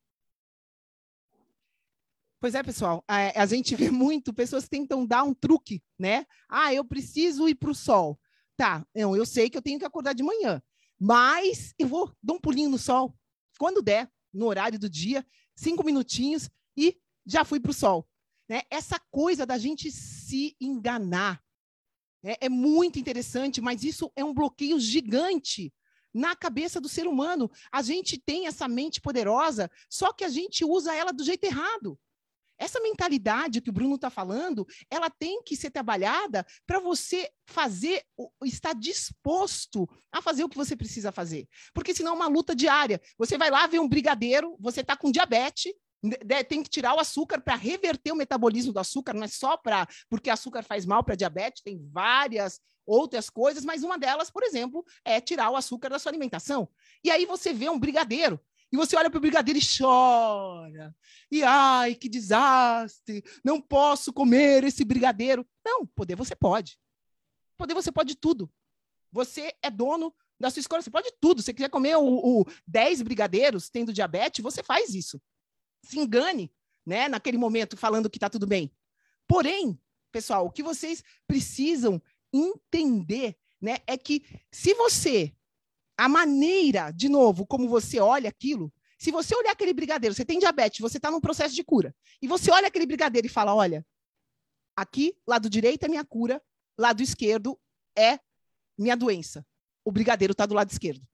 Pois 2.44 2.54
é, 2.54 2.62
pessoal, 2.62 3.02
a, 3.09 3.40
a, 3.42 3.46
gente 3.46 3.74
vê 3.74 3.88
muito 3.90 4.30
pessoas 4.30 4.68
tentam 4.68 5.07
dar 5.07 5.22
um 5.22 5.33
truque, 5.33 5.83
né? 5.98 6.26
Ah, 6.46 6.74
eu 6.74 6.85
preciso 6.85 7.48
ir 7.48 7.54
para 7.54 7.70
o 7.70 7.74
sol. 7.74 8.20
Tá, 8.54 8.87
não, 8.94 9.16
eu 9.16 9.24
sei 9.24 9.48
que 9.48 9.57
eu 9.57 9.62
tenho 9.62 9.78
que 9.78 9.85
acordar 9.87 10.12
de 10.12 10.22
manhã, 10.22 10.62
mas 11.00 11.72
eu 11.78 11.88
vou 11.88 12.14
dar 12.22 12.35
um 12.35 12.38
pulinho 12.38 12.68
no 12.68 12.76
sol, 12.76 13.16
quando 13.59 13.80
der, 13.80 14.12
no 14.30 14.44
horário 14.44 14.78
do 14.78 14.90
dia, 14.90 15.26
cinco 15.57 15.83
minutinhos 15.83 16.50
e 16.76 16.98
já 17.24 17.46
fui 17.46 17.59
para 17.59 17.70
o 17.70 17.72
sol. 17.72 18.07
Né? 18.46 18.61
Essa 18.70 19.00
coisa 19.11 19.46
da 19.46 19.57
gente 19.57 19.90
se 19.90 20.54
enganar 20.61 21.42
né? 22.22 22.35
é 22.42 22.50
muito 22.50 22.98
interessante, 22.98 23.59
mas 23.62 23.83
isso 23.83 24.12
é 24.14 24.22
um 24.22 24.35
bloqueio 24.35 24.78
gigante 24.78 25.72
na 26.12 26.37
cabeça 26.37 26.78
do 26.78 26.90
ser 26.90 27.07
humano. 27.07 27.50
A 27.72 27.80
gente 27.80 28.18
tem 28.18 28.46
essa 28.46 28.68
mente 28.68 29.00
poderosa, 29.00 29.70
só 29.88 30.12
que 30.12 30.24
a 30.24 30.28
gente 30.28 30.62
usa 30.62 30.94
ela 30.94 31.11
do 31.11 31.24
jeito 31.24 31.44
errado. 31.44 31.98
Essa 32.59 32.81
mentalidade 32.81 33.61
que 33.61 33.71
o 33.71 33.73
Bruno 33.73 33.97
está 33.97 34.11
falando, 34.11 34.67
ela 34.90 35.11
tem 35.11 35.43
que 35.43 35.57
ser 35.57 35.71
trabalhada 35.71 36.47
para 36.67 36.79
você 36.79 37.29
fazer, 37.47 38.03
estar 38.45 38.75
disposto 38.75 39.88
a 40.12 40.23
fazer 40.23 40.45
o 40.45 40.49
que 40.49 40.57
você 40.57 40.77
precisa 40.77 41.12
fazer. 41.12 41.49
Porque 41.73 41.95
senão 41.95 42.12
é 42.12 42.17
uma 42.17 42.29
luta 42.29 42.55
diária. 42.55 43.01
Você 43.19 43.37
vai 43.37 43.51
lá 43.51 43.67
ver 43.67 43.81
um 43.81 43.88
brigadeiro, 43.88 44.57
você 44.61 44.81
está 44.81 44.97
com 44.97 45.11
diabetes, 45.11 45.73
tem 46.49 46.62
que 46.62 46.69
tirar 46.69 46.95
o 46.95 47.01
açúcar 47.01 47.40
para 47.40 47.55
reverter 47.55 48.12
o 48.12 48.17
metabolismo 48.17 48.73
do 48.73 48.79
açúcar, 48.79 49.14
não 49.14 49.25
é 49.25 49.29
só 49.29 49.57
para 49.57 49.88
porque 50.11 50.29
açúcar 50.29 50.62
faz 50.62 50.85
mal 50.85 51.03
para 51.03 51.14
diabetes, 51.14 51.62
tem 51.62 51.81
várias 51.90 52.61
outras 52.87 53.31
coisas, 53.31 53.64
mas 53.64 53.83
uma 53.83 53.99
delas, 53.99 54.31
por 54.31 54.43
exemplo, 54.43 54.85
é 55.03 55.19
tirar 55.19 55.49
o 55.49 55.57
açúcar 55.57 55.88
da 55.88 55.99
sua 55.99 56.11
alimentação. 56.11 56.69
E 57.03 57.11
aí 57.11 57.25
você 57.25 57.55
vê 57.55 57.71
um 57.71 57.79
brigadeiro, 57.79 58.38
e 58.72 58.77
você 58.77 58.96
olha 58.96 59.09
para 59.09 59.18
o 59.18 59.20
brigadeiro 59.20 59.59
e 59.59 59.62
chora. 59.62 60.94
E 61.31 61.42
ai, 61.42 61.94
que 61.94 62.09
desastre! 62.09 63.22
Não 63.44 63.61
posso 63.61 64.12
comer 64.12 64.64
esse 64.64 64.85
brigadeiro. 64.85 65.46
Não, 65.64 65.87
poder 65.87 66.16
você 66.16 66.35
pode. 66.35 66.79
Poder 67.57 67.74
você 67.74 67.92
pode 67.92 68.16
tudo. 68.16 68.50
Você 69.12 69.55
é 69.62 69.70
dono 69.70 70.12
da 70.40 70.50
sua 70.50 70.61
escolha. 70.61 70.83
Você 70.83 70.90
pode 70.90 71.12
tudo. 71.20 71.40
Se 71.40 71.46
você 71.46 71.55
quiser 71.55 71.70
comer 71.70 71.96
o, 71.96 72.40
o 72.40 72.44
10 72.66 73.03
brigadeiros 73.03 73.70
tendo 73.70 73.92
diabetes, 73.92 74.42
você 74.42 74.62
faz 74.62 74.94
isso. 74.94 75.20
Se 75.85 75.98
engane, 75.98 76.53
né, 76.85 77.09
naquele 77.09 77.38
momento, 77.38 77.77
falando 77.77 78.11
que 78.11 78.16
está 78.16 78.29
tudo 78.29 78.46
bem. 78.46 78.72
Porém, 79.27 79.79
pessoal, 80.11 80.46
o 80.46 80.50
que 80.50 80.62
vocês 80.62 81.03
precisam 81.27 82.03
entender 82.33 83.37
né, 83.61 83.79
é 83.87 83.96
que 83.96 84.24
se 84.50 84.74
você 84.74 85.33
a 85.96 86.09
maneira, 86.09 86.90
de 86.90 87.09
novo, 87.09 87.46
como 87.46 87.68
você 87.68 88.00
olha 88.00 88.28
aquilo, 88.28 88.72
se 88.98 89.11
você 89.11 89.35
olhar 89.37 89.52
aquele 89.52 89.72
brigadeiro, 89.72 90.14
você 90.14 90.24
tem 90.24 90.38
diabetes, 90.38 90.80
você 90.80 90.96
está 90.96 91.11
num 91.11 91.20
processo 91.20 91.54
de 91.54 91.62
cura, 91.62 91.94
e 92.20 92.26
você 92.26 92.50
olha 92.50 92.68
aquele 92.68 92.87
brigadeiro 92.87 93.26
e 93.26 93.30
fala: 93.30 93.54
olha, 93.54 93.87
aqui, 94.76 95.16
lado 95.26 95.50
direito 95.50 95.85
é 95.85 95.88
minha 95.88 96.04
cura, 96.04 96.42
lado 96.78 97.02
esquerdo 97.02 97.59
é 97.96 98.18
minha 98.78 98.96
doença. 98.96 99.46
O 99.85 99.92
brigadeiro 99.92 100.33
está 100.33 100.46
do 100.46 100.54
lado 100.54 100.70
esquerdo. 100.70 101.07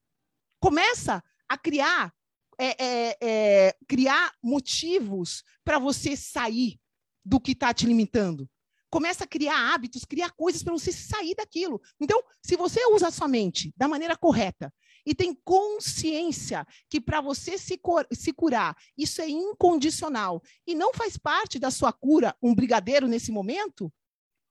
Começa 0.61 1.23
a 1.49 1.59
criar, 1.59 2.15
é, 2.59 2.85
é, 2.85 3.17
é, 3.21 3.77
criar 3.89 4.33
motivos 4.43 5.43
para 5.65 5.79
você 5.79 6.17
sair 6.17 6.79
do 7.25 7.41
que 7.41 7.53
está 7.53 7.75
te 7.75 7.87
limitando 7.87 8.49
começa 8.91 9.25
a 9.25 9.27
criar 9.27 9.73
hábitos, 9.73 10.05
criar 10.05 10.31
coisas 10.33 10.63
para 10.63 10.73
você 10.73 10.93
sair 10.93 11.35
daquilo. 11.35 11.81
Então, 12.01 12.23
se 12.45 12.57
você 12.57 12.85
usa 12.87 13.09
a 13.09 13.11
sua 13.11 13.29
mente 13.29 13.73
da 13.77 13.87
maneira 13.87 14.17
correta 14.17 14.73
e 15.07 15.15
tem 15.15 15.35
consciência 15.45 16.67
que 16.89 17.01
para 17.01 17.21
você 17.21 17.57
se, 17.57 17.81
se 18.13 18.33
curar, 18.33 18.77
isso 18.99 19.23
é 19.23 19.29
incondicional 19.29 20.43
e 20.67 20.75
não 20.75 20.93
faz 20.93 21.17
parte 21.17 21.59
da 21.59 21.71
sua 21.71 21.93
cura 21.93 22.37
um 22.43 22.55
brigadeiro 22.55 23.07
nesse 23.07 23.33
momento, 23.33 23.93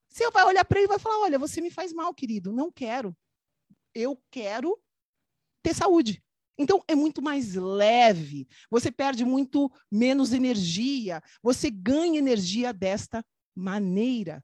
Você 0.10 0.30
vai 0.32 0.44
olhar 0.46 0.66
para 0.66 0.80
ele 0.80 0.88
e 0.88 0.90
vai 0.90 1.00
falar: 1.00 1.20
olha, 1.20 1.38
você 1.38 1.62
me 1.62 1.70
faz 1.70 1.94
mal, 1.94 2.14
querido, 2.14 2.52
não 2.52 2.72
quero. 2.72 3.16
Eu 3.94 4.20
quero 4.32 4.80
ter 5.62 5.76
saúde. 5.76 6.24
Então, 6.58 6.84
é 6.88 6.96
muito 6.96 7.22
mais 7.22 7.56
leve, 7.56 8.46
você 8.70 8.92
perde 8.92 9.24
muito 9.24 9.72
menos 9.90 10.34
energia, 10.34 11.24
você 11.42 11.70
ganha 11.70 12.20
energia 12.20 12.74
desta 12.74 13.24
maneira. 13.60 14.44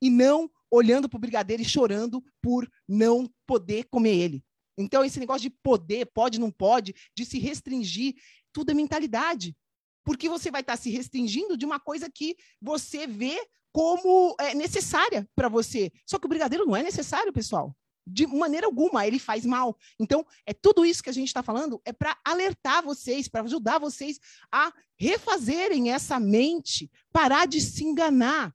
E 0.00 0.10
não 0.10 0.50
olhando 0.70 1.08
para 1.08 1.16
o 1.16 1.20
brigadeiro 1.20 1.62
e 1.62 1.66
chorando 1.66 2.22
por 2.42 2.68
não 2.88 3.30
poder 3.46 3.84
comer 3.84 4.16
ele. 4.16 4.44
Então, 4.76 5.04
esse 5.04 5.20
negócio 5.20 5.42
de 5.42 5.56
poder, 5.62 6.06
pode, 6.06 6.40
não 6.40 6.50
pode, 6.50 6.94
de 7.16 7.24
se 7.24 7.38
restringir, 7.38 8.14
tudo 8.52 8.70
é 8.70 8.74
mentalidade. 8.74 9.56
Porque 10.04 10.28
você 10.28 10.50
vai 10.50 10.62
estar 10.62 10.76
se 10.76 10.90
restringindo 10.90 11.56
de 11.56 11.64
uma 11.64 11.78
coisa 11.78 12.10
que 12.10 12.36
você 12.60 13.06
vê 13.06 13.38
como 13.72 14.34
é, 14.40 14.54
necessária 14.54 15.28
para 15.34 15.48
você. 15.48 15.90
Só 16.06 16.18
que 16.18 16.26
o 16.26 16.28
brigadeiro 16.28 16.66
não 16.66 16.76
é 16.76 16.82
necessário, 16.82 17.32
pessoal 17.32 17.74
de 18.06 18.26
maneira 18.26 18.66
alguma, 18.66 19.06
ele 19.06 19.18
faz 19.18 19.46
mal. 19.46 19.76
Então, 19.98 20.26
é 20.46 20.52
tudo 20.52 20.84
isso 20.84 21.02
que 21.02 21.10
a 21.10 21.12
gente 21.12 21.28
está 21.28 21.42
falando 21.42 21.80
é 21.84 21.92
para 21.92 22.18
alertar 22.24 22.82
vocês, 22.84 23.28
para 23.28 23.42
ajudar 23.42 23.78
vocês 23.78 24.20
a 24.52 24.72
refazerem 24.98 25.90
essa 25.92 26.20
mente, 26.20 26.90
parar 27.12 27.46
de 27.46 27.60
se 27.60 27.84
enganar. 27.84 28.54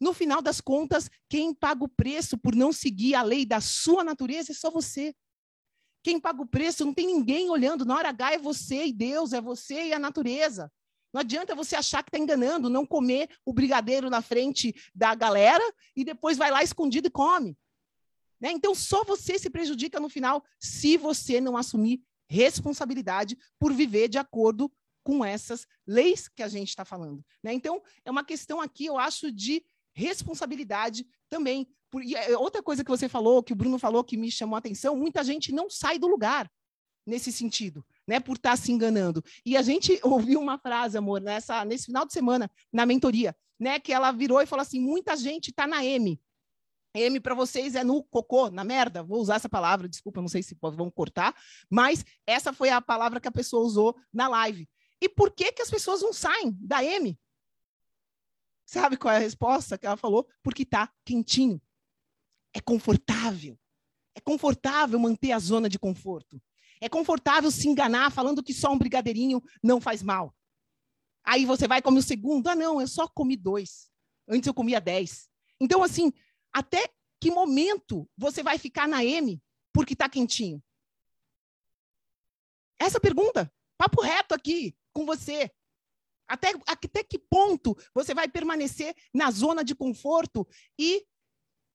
No 0.00 0.12
final 0.12 0.42
das 0.42 0.60
contas, 0.60 1.10
quem 1.28 1.54
paga 1.54 1.84
o 1.84 1.88
preço 1.88 2.36
por 2.36 2.54
não 2.54 2.72
seguir 2.72 3.14
a 3.14 3.22
lei 3.22 3.46
da 3.46 3.60
sua 3.60 4.04
natureza 4.04 4.52
é 4.52 4.54
só 4.54 4.70
você. 4.70 5.14
Quem 6.02 6.20
paga 6.20 6.42
o 6.42 6.46
preço 6.46 6.84
não 6.84 6.94
tem 6.94 7.06
ninguém 7.06 7.50
olhando. 7.50 7.84
Na 7.84 7.96
hora 7.96 8.10
H 8.10 8.34
é 8.34 8.38
você 8.38 8.86
e 8.86 8.92
Deus, 8.92 9.32
é 9.32 9.40
você 9.40 9.88
e 9.88 9.92
a 9.92 9.98
natureza. 9.98 10.70
Não 11.12 11.20
adianta 11.20 11.54
você 11.54 11.74
achar 11.74 12.02
que 12.02 12.10
está 12.10 12.18
enganando, 12.18 12.68
não 12.68 12.84
comer 12.84 13.30
o 13.44 13.52
brigadeiro 13.52 14.10
na 14.10 14.20
frente 14.20 14.74
da 14.94 15.14
galera 15.14 15.64
e 15.96 16.04
depois 16.04 16.36
vai 16.36 16.50
lá 16.50 16.62
escondido 16.62 17.08
e 17.08 17.10
come. 17.10 17.56
Né? 18.40 18.50
Então, 18.52 18.74
só 18.74 19.04
você 19.04 19.38
se 19.38 19.50
prejudica 19.50 19.98
no 19.98 20.08
final 20.08 20.44
se 20.58 20.96
você 20.96 21.40
não 21.40 21.56
assumir 21.56 22.02
responsabilidade 22.28 23.36
por 23.58 23.72
viver 23.72 24.08
de 24.08 24.18
acordo 24.18 24.70
com 25.02 25.24
essas 25.24 25.66
leis 25.86 26.28
que 26.28 26.42
a 26.42 26.48
gente 26.48 26.68
está 26.68 26.84
falando. 26.84 27.24
Né? 27.42 27.52
Então, 27.52 27.80
é 28.04 28.10
uma 28.10 28.24
questão 28.24 28.60
aqui, 28.60 28.86
eu 28.86 28.98
acho, 28.98 29.30
de 29.30 29.64
responsabilidade 29.94 31.06
também. 31.28 31.66
Por, 31.90 32.02
e 32.02 32.14
é, 32.14 32.36
outra 32.36 32.62
coisa 32.62 32.84
que 32.84 32.90
você 32.90 33.08
falou, 33.08 33.42
que 33.42 33.52
o 33.52 33.56
Bruno 33.56 33.78
falou, 33.78 34.02
que 34.02 34.16
me 34.16 34.30
chamou 34.30 34.56
a 34.56 34.58
atenção, 34.58 34.96
muita 34.96 35.22
gente 35.22 35.52
não 35.52 35.70
sai 35.70 35.98
do 35.98 36.08
lugar 36.08 36.50
nesse 37.06 37.30
sentido, 37.30 37.86
né, 38.06 38.18
por 38.18 38.36
estar 38.36 38.50
tá 38.50 38.56
se 38.56 38.72
enganando. 38.72 39.22
E 39.44 39.56
a 39.56 39.62
gente 39.62 39.98
ouviu 40.02 40.40
uma 40.40 40.58
frase, 40.58 40.98
amor, 40.98 41.20
nessa, 41.20 41.64
nesse 41.64 41.86
final 41.86 42.04
de 42.04 42.12
semana, 42.12 42.50
na 42.72 42.84
mentoria, 42.84 43.34
né, 43.58 43.78
que 43.78 43.92
ela 43.92 44.10
virou 44.10 44.42
e 44.42 44.46
falou 44.46 44.62
assim: 44.62 44.80
muita 44.80 45.16
gente 45.16 45.50
está 45.50 45.66
na 45.66 45.84
M, 45.84 46.20
M 46.98 47.20
para 47.20 47.34
vocês 47.34 47.74
é 47.74 47.84
no 47.84 48.02
cocô, 48.02 48.50
na 48.50 48.64
merda. 48.64 49.02
Vou 49.02 49.20
usar 49.20 49.36
essa 49.36 49.48
palavra, 49.48 49.88
desculpa, 49.88 50.20
não 50.20 50.28
sei 50.28 50.42
se 50.42 50.56
vão 50.60 50.90
cortar, 50.90 51.34
mas 51.70 52.04
essa 52.26 52.52
foi 52.52 52.70
a 52.70 52.80
palavra 52.80 53.20
que 53.20 53.28
a 53.28 53.32
pessoa 53.32 53.64
usou 53.64 53.96
na 54.12 54.28
live. 54.28 54.68
E 55.00 55.08
por 55.08 55.30
que 55.30 55.52
que 55.52 55.62
as 55.62 55.70
pessoas 55.70 56.00
não 56.00 56.12
saem 56.12 56.56
da 56.60 56.82
M? 56.82 57.18
Sabe 58.64 58.96
qual 58.96 59.14
é 59.14 59.16
a 59.16 59.20
resposta 59.20 59.78
que 59.78 59.86
ela 59.86 59.96
falou? 59.96 60.26
Porque 60.42 60.64
tá 60.64 60.92
quentinho. 61.04 61.60
É 62.52 62.60
confortável. 62.60 63.58
É 64.14 64.20
confortável 64.20 64.98
manter 64.98 65.32
a 65.32 65.38
zona 65.38 65.68
de 65.68 65.78
conforto. 65.78 66.42
É 66.80 66.88
confortável 66.88 67.50
se 67.50 67.68
enganar 67.68 68.10
falando 68.10 68.42
que 68.42 68.52
só 68.52 68.72
um 68.72 68.78
brigadeirinho 68.78 69.42
não 69.62 69.80
faz 69.80 70.02
mal. 70.02 70.34
Aí 71.24 71.44
você 71.44 71.68
vai 71.68 71.82
comer 71.82 72.00
o 72.00 72.02
segundo. 72.02 72.48
Ah, 72.48 72.54
não, 72.54 72.80
eu 72.80 72.88
só 72.88 73.06
comi 73.06 73.36
dois. 73.36 73.90
Antes 74.28 74.46
eu 74.46 74.54
comia 74.54 74.80
dez. 74.80 75.28
Então, 75.60 75.82
assim, 75.82 76.12
até 76.56 76.90
que 77.20 77.30
momento 77.30 78.08
você 78.16 78.42
vai 78.42 78.56
ficar 78.56 78.88
na 78.88 79.04
M 79.04 79.42
porque 79.74 79.92
está 79.92 80.08
quentinho? 80.08 80.64
Essa 82.78 82.98
pergunta, 82.98 83.52
papo 83.76 84.00
reto 84.00 84.34
aqui 84.34 84.74
com 84.90 85.04
você. 85.04 85.50
Até, 86.26 86.54
até 86.66 87.04
que 87.04 87.18
ponto 87.18 87.76
você 87.92 88.14
vai 88.14 88.26
permanecer 88.26 88.96
na 89.12 89.30
zona 89.30 89.62
de 89.62 89.74
conforto 89.74 90.48
e 90.78 91.06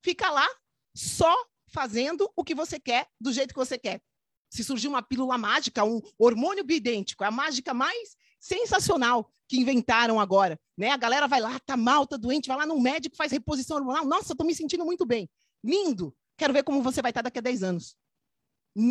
ficar 0.04 0.32
lá 0.32 0.50
só 0.96 1.32
fazendo 1.68 2.28
o 2.36 2.44
que 2.44 2.56
você 2.56 2.80
quer, 2.80 3.08
do 3.20 3.32
jeito 3.32 3.54
que 3.54 3.60
você 3.60 3.78
quer? 3.78 4.02
Se 4.50 4.64
surgir 4.64 4.88
uma 4.88 5.04
pílula 5.04 5.38
mágica, 5.38 5.84
um 5.84 6.02
hormônio 6.18 6.64
bidêntico, 6.64 7.24
é 7.24 7.28
a 7.28 7.32
mágica 7.32 7.72
mais 7.72 8.18
sensacional 8.42 9.32
que 9.48 9.58
inventaram 9.58 10.20
agora, 10.20 10.60
né? 10.78 10.90
A 10.90 10.98
galera 10.98 11.28
vai 11.28 11.40
lá, 11.40 11.60
tá 11.60 11.78
mal, 11.78 12.08
tá 12.08 12.18
doente, 12.18 12.48
vai 12.48 12.58
lá 12.58 12.66
no 12.66 12.82
médico, 12.82 13.16
faz 13.16 13.32
reposição 13.32 13.78
hormonal. 13.78 14.06
Nossa, 14.06 14.36
tô 14.36 14.44
me 14.44 14.56
sentindo 14.56 14.84
muito 14.84 15.06
bem. 15.06 15.30
Lindo. 15.64 16.16
Quero 16.38 16.54
ver 16.54 16.64
como 16.64 16.82
você 16.82 17.02
vai 17.02 17.12
estar 17.12 17.22
daqui 17.22 17.38
a 17.38 17.42
10 17.42 17.62
anos. 17.62 17.96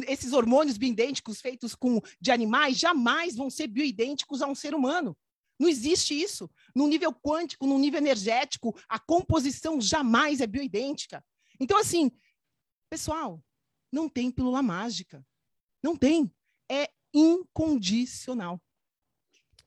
Esses 0.07 0.33
hormônios 0.33 0.77
bioidênticos 0.77 1.41
feitos 1.41 1.75
com 1.75 2.01
de 2.21 2.31
animais 2.31 2.79
jamais 2.79 3.35
vão 3.35 3.51
ser 3.51 3.67
bioidênticos 3.67 4.41
a 4.41 4.47
um 4.47 4.55
ser 4.55 4.75
humano. 4.75 5.17
Não 5.59 5.69
existe 5.69 6.15
isso. 6.15 6.49
No 6.75 6.87
nível 6.87 7.13
quântico, 7.13 7.67
no 7.67 7.79
nível 7.79 7.99
energético, 7.99 8.79
a 8.89 8.99
composição 8.99 9.81
jamais 9.81 10.41
é 10.41 10.47
bioidêntica. 10.47 11.25
Então, 11.59 11.79
assim, 11.79 12.11
pessoal, 12.89 13.43
não 13.91 14.09
tem 14.09 14.31
pílula 14.31 14.63
mágica. 14.63 15.27
Não 15.83 15.97
tem. 15.97 16.33
É 16.71 16.91
incondicional. 17.13 18.61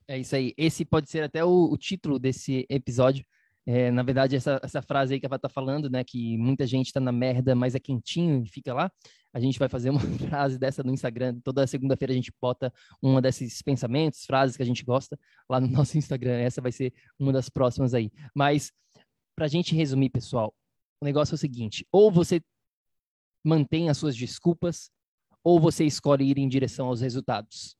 É 0.06 0.18
isso 0.18 0.36
aí. 0.36 0.52
Esse 0.56 0.84
pode 0.84 1.08
ser 1.10 1.22
até 1.22 1.44
o, 1.44 1.70
o 1.72 1.76
título 1.76 2.18
desse 2.18 2.66
episódio. 2.68 3.24
É, 3.66 3.90
na 3.90 4.02
verdade, 4.02 4.36
essa, 4.36 4.60
essa 4.62 4.82
frase 4.82 5.14
aí 5.14 5.20
que 5.20 5.24
ela 5.24 5.38
tá 5.38 5.48
falando, 5.48 5.88
né? 5.88 6.04
Que 6.04 6.36
muita 6.36 6.66
gente 6.66 6.92
tá 6.92 7.00
na 7.00 7.12
merda, 7.12 7.54
mas 7.54 7.74
é 7.74 7.80
quentinho 7.80 8.42
e 8.42 8.48
fica 8.48 8.74
lá. 8.74 8.92
A 9.32 9.40
gente 9.40 9.58
vai 9.58 9.68
fazer 9.68 9.88
uma 9.90 10.00
frase 10.28 10.58
dessa 10.58 10.82
no 10.82 10.92
Instagram. 10.92 11.40
Toda 11.42 11.66
segunda-feira 11.66 12.12
a 12.12 12.16
gente 12.16 12.32
bota 12.40 12.72
uma 13.00 13.22
desses 13.22 13.62
pensamentos, 13.62 14.26
frases 14.26 14.56
que 14.56 14.62
a 14.62 14.66
gente 14.66 14.84
gosta 14.84 15.18
lá 15.48 15.58
no 15.58 15.68
nosso 15.68 15.96
Instagram. 15.96 16.38
Essa 16.38 16.60
vai 16.60 16.70
ser 16.70 16.92
uma 17.18 17.32
das 17.32 17.48
próximas 17.48 17.94
aí. 17.94 18.12
Mas, 18.34 18.70
pra 19.34 19.48
gente 19.48 19.74
resumir, 19.74 20.10
pessoal, 20.10 20.54
o 21.00 21.04
negócio 21.04 21.32
é 21.32 21.36
o 21.36 21.38
seguinte: 21.38 21.86
ou 21.90 22.12
você 22.12 22.42
mantém 23.42 23.88
as 23.88 23.96
suas 23.96 24.14
desculpas, 24.14 24.90
ou 25.42 25.58
você 25.58 25.84
escolhe 25.84 26.24
ir 26.24 26.38
em 26.38 26.48
direção 26.48 26.88
aos 26.88 27.00
resultados. 27.00 27.76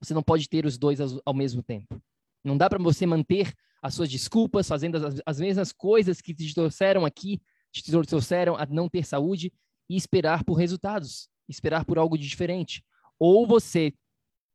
Você 0.00 0.14
não 0.14 0.22
pode 0.22 0.48
ter 0.48 0.64
os 0.64 0.78
dois 0.78 0.98
ao 1.24 1.34
mesmo 1.34 1.62
tempo. 1.62 2.00
Não 2.44 2.56
dá 2.56 2.68
para 2.68 2.78
você 2.78 3.04
manter 3.04 3.52
as 3.82 3.94
suas 3.94 4.08
desculpas, 4.08 4.68
fazendo 4.68 4.96
as, 4.96 5.20
as, 5.24 5.40
mesmas 5.40 5.72
coisas 5.72 6.20
que 6.20 6.34
te 6.34 6.54
trouxeram 6.54 7.04
aqui, 7.04 7.40
te 7.72 7.82
trouxeram 7.82 8.56
a 8.56 8.66
não 8.66 8.88
ter 8.88 9.04
saúde 9.04 9.52
e 9.88 9.96
esperar 9.96 10.44
por 10.44 10.54
resultados, 10.54 11.28
esperar 11.48 11.84
por 11.84 11.98
algo 11.98 12.16
de 12.16 12.28
diferente. 12.28 12.84
Ou 13.18 13.46
você 13.46 13.92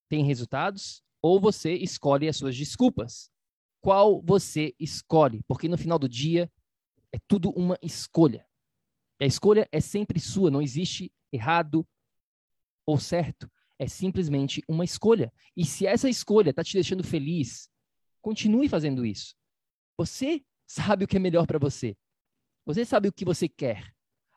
tem 0.09 0.23
resultados, 0.23 1.01
ou 1.21 1.39
você 1.39 1.73
escolhe 1.73 2.27
as 2.27 2.37
suas 2.37 2.55
desculpas. 2.55 3.29
Qual 3.81 4.21
você 4.21 4.73
escolhe? 4.79 5.41
Porque 5.47 5.67
no 5.67 5.77
final 5.77 5.99
do 5.99 6.07
dia 6.07 6.51
é 7.11 7.17
tudo 7.27 7.49
uma 7.51 7.77
escolha. 7.81 8.45
A 9.21 9.25
escolha 9.25 9.67
é 9.71 9.79
sempre 9.79 10.19
sua, 10.19 10.49
não 10.49 10.61
existe 10.61 11.11
errado 11.31 11.85
ou 12.85 12.97
certo 12.97 13.49
é 13.79 13.87
simplesmente 13.87 14.61
uma 14.67 14.83
escolha. 14.83 15.31
E 15.55 15.65
se 15.65 15.85
essa 15.85 16.09
escolha 16.09 16.51
está 16.51 16.63
te 16.63 16.73
deixando 16.73 17.03
feliz, 17.03 17.69
continue 18.21 18.69
fazendo 18.69 19.05
isso. 19.05 19.35
Você 19.97 20.43
sabe 20.65 21.05
o 21.05 21.07
que 21.07 21.17
é 21.17 21.19
melhor 21.19 21.45
para 21.45 21.59
você. 21.59 21.95
Você 22.65 22.85
sabe 22.85 23.09
o 23.09 23.13
que 23.13 23.25
você 23.25 23.47
quer. 23.49 23.93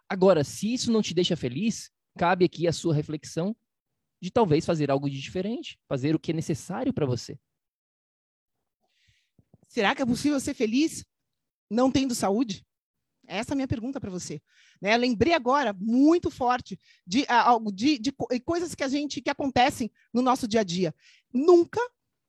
Agora, 0.09 0.42
se 0.42 0.72
isso 0.72 0.90
não 0.90 1.03
te 1.03 1.14
deixa 1.14 1.37
feliz, 1.37 1.90
cabe 2.18 2.44
aqui 2.44 2.66
a 2.66 2.72
sua 2.72 2.94
reflexão 2.94 3.57
de 4.20 4.31
talvez 4.31 4.64
fazer 4.64 4.90
algo 4.90 5.09
de 5.09 5.20
diferente, 5.20 5.79
fazer 5.88 6.14
o 6.14 6.18
que 6.18 6.33
é 6.33 6.35
necessário 6.35 6.92
para 6.92 7.07
você. 7.07 7.38
Será 9.68 9.94
que 9.94 10.03
é 10.03 10.07
possível 10.07 10.40
ser 10.40 10.55
feliz 10.55 11.05
não 11.70 11.90
tendo 11.90 12.14
saúde? 12.14 12.65
Essa 13.29 13.53
é 13.53 13.55
a 13.55 13.57
minha 13.57 13.69
pergunta 13.69 14.01
para 14.01 14.11
você. 14.11 14.41
Né? 14.81 14.97
Lembrei 14.97 15.33
agora, 15.33 15.75
muito 15.79 16.31
forte, 16.31 16.79
de, 17.07 17.25
ah, 17.29 17.57
de, 17.73 17.99
de, 17.99 18.12
de 18.12 18.41
coisas 18.41 18.75
que 18.75 18.85
a 18.85 18.89
gente 18.89 19.21
que 19.21 19.31
acontecem 19.31 19.91
no 20.12 20.23
nosso 20.23 20.47
dia 20.47 20.61
a 20.61 20.65
dia. 20.65 20.95
Nunca 21.33 21.81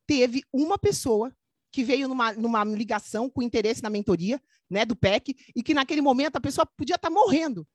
teve 0.05 0.43
uma 0.51 0.77
pessoa 0.77 1.35
que 1.71 1.83
veio 1.83 2.07
numa, 2.07 2.33
numa 2.33 2.63
ligação 2.63 3.29
com 3.29 3.41
interesse 3.41 3.83
na 3.83 3.89
mentoria 3.89 4.41
né, 4.69 4.85
do 4.85 4.95
PEC 4.95 5.35
e 5.55 5.61
que 5.61 5.73
naquele 5.73 6.01
momento 6.01 6.37
a 6.37 6.41
pessoa 6.41 6.65
podia 6.65 6.95
estar 6.95 7.09
tá 7.09 7.13
morrendo. 7.13 7.67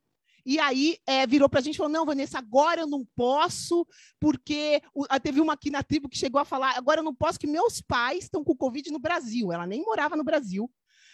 E 0.44 0.58
aí 0.58 0.98
é, 1.06 1.26
virou 1.26 1.48
para 1.48 1.60
a 1.60 1.62
gente 1.62 1.74
e 1.74 1.76
falou: 1.76 1.92
não, 1.92 2.04
Vanessa, 2.04 2.38
agora 2.38 2.80
eu 2.80 2.86
não 2.86 3.06
posso, 3.14 3.86
porque 4.18 4.82
o, 4.92 5.06
teve 5.20 5.40
uma 5.40 5.52
aqui 5.52 5.70
na 5.70 5.82
tribo 5.82 6.08
que 6.08 6.18
chegou 6.18 6.40
a 6.40 6.44
falar: 6.44 6.76
agora 6.76 7.00
eu 7.00 7.04
não 7.04 7.14
posso, 7.14 7.38
que 7.38 7.46
meus 7.46 7.80
pais 7.80 8.24
estão 8.24 8.42
com 8.42 8.56
Covid 8.56 8.90
no 8.90 8.98
Brasil. 8.98 9.52
Ela 9.52 9.66
nem 9.66 9.82
morava 9.82 10.16
no 10.16 10.24
Brasil. 10.24 10.70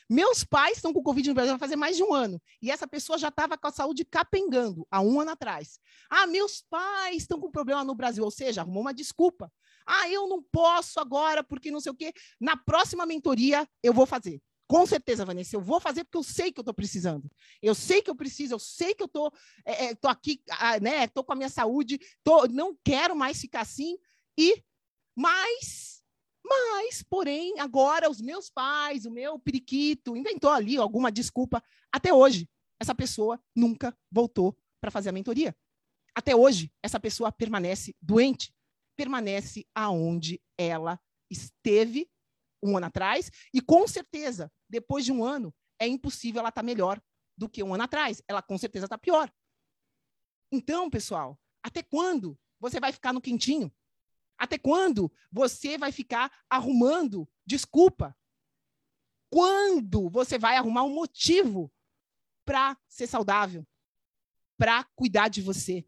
Meus 0.09 0.43
pais 0.43 0.79
estão 0.79 0.93
com 0.93 1.03
Covid 1.03 1.29
no 1.29 1.35
Brasil 1.35 1.59
fazer 1.59 1.77
mais 1.77 1.97
de 1.97 2.03
um 2.03 2.15
ano. 2.15 2.41
E 2.63 2.71
essa 2.71 2.87
pessoa 2.87 3.19
já 3.19 3.29
estava 3.29 3.59
com 3.59 3.67
a 3.67 3.73
saúde 3.73 4.05
capengando 4.05 4.87
há 4.91 5.01
um 5.01 5.21
ano 5.21 5.33
atrás. 5.33 5.79
Ah, 6.09 6.27
meus 6.27 6.63
pais 6.63 7.19
estão 7.19 7.39
com 7.39 7.51
problema 7.51 7.85
no 7.85 7.95
Brasil. 7.95 8.25
Ou 8.25 8.31
seja, 8.31 8.63
arrumou 8.63 8.81
uma 8.81 8.95
desculpa. 8.95 9.53
Ah, 9.87 10.09
eu 10.09 10.27
não 10.27 10.43
posso 10.43 10.99
agora 10.99 11.45
porque 11.45 11.71
não 11.71 11.81
sei 11.81 11.93
o 11.93 11.95
quê. 11.95 12.13
Na 12.41 12.57
próxima 12.57 13.05
mentoria 13.05 13.69
eu 13.83 13.93
vou 13.93 14.07
fazer. 14.07 14.41
Com 14.67 14.85
certeza, 14.85 15.25
Vanessa, 15.25 15.57
eu 15.57 15.63
vou 15.63 15.81
fazer 15.81 16.05
porque 16.05 16.19
eu 16.19 16.23
sei 16.23 16.53
que 16.53 16.61
eu 16.61 16.63
estou 16.63 16.75
precisando. 16.75 17.31
Eu 17.63 17.75
sei 17.75 18.03
que 18.03 18.11
eu 18.11 18.15
preciso, 18.15 18.55
eu 18.55 18.59
sei 18.59 18.95
que 18.95 19.03
eu 19.03 19.07
estou 19.07 19.33
é, 19.65 19.87
é, 19.87 19.95
tô 19.95 20.09
aqui, 20.09 20.43
ah, 20.51 20.79
né? 20.79 21.05
Estou 21.05 21.25
com 21.25 21.33
a 21.33 21.37
minha 21.37 21.49
saúde, 21.49 21.99
tô, 22.23 22.47
não 22.47 22.77
quero 22.85 23.17
mais 23.17 23.41
ficar 23.41 23.63
assim. 23.63 23.97
E 24.37 24.63
mas, 25.21 25.98
mas, 26.49 27.03
porém, 27.03 27.59
agora 27.59 28.11
os 28.11 28.21
meus 28.21 28.49
pais, 28.49 29.05
o 29.05 29.11
meu 29.11 29.39
periquito, 29.39 30.17
inventou 30.17 30.51
ali 30.51 30.77
alguma 30.77 31.13
desculpa. 31.13 31.63
Até 31.93 32.13
hoje, 32.13 32.49
essa 32.81 32.95
pessoa 32.95 33.41
nunca 33.55 33.97
voltou 34.11 34.57
para 34.81 34.91
fazer 34.91 35.11
a 35.11 35.13
mentoria. 35.13 35.57
Até 36.15 36.35
hoje, 36.35 36.73
essa 36.83 36.99
pessoa 36.99 37.31
permanece 37.31 37.95
doente, 38.01 38.53
permanece 38.97 39.67
aonde 39.75 40.41
ela 40.57 41.01
esteve 41.31 42.11
um 42.63 42.77
ano 42.77 42.87
atrás, 42.87 43.31
e 43.55 43.61
com 43.61 43.87
certeza, 43.87 44.51
depois 44.69 45.05
de 45.05 45.13
um 45.13 45.23
ano, 45.25 45.55
é 45.79 45.87
impossível 45.87 46.41
ela 46.41 46.49
estar 46.49 46.63
tá 46.63 46.67
melhor 46.67 47.01
do 47.37 47.49
que 47.49 47.63
um 47.63 47.73
ano 47.73 47.85
atrás. 47.85 48.21
Ela 48.27 48.43
com 48.43 48.59
certeza 48.59 48.87
está 48.87 48.99
pior. 48.99 49.33
Então, 50.53 50.91
pessoal, 50.91 51.39
até 51.63 51.83
quando 51.83 52.37
você 52.59 52.81
vai 52.81 52.93
ficar 52.93 53.13
no 53.13 53.21
quentinho? 53.21 53.73
Até 54.39 54.57
quando 54.57 55.13
você 55.31 55.77
vai 55.77 55.91
ficar 55.91 56.33
arrumando 56.49 57.29
desculpa? 57.45 58.17
Quando 59.31 60.09
você 60.09 60.39
vai 60.39 60.57
arrumar 60.57 60.85
um 60.85 60.95
motivo 60.95 61.73
para 62.45 62.79
ser 62.89 63.07
saudável? 63.07 63.67
Para 64.57 64.85
cuidar 64.95 65.29
de 65.29 65.43
você? 65.43 65.85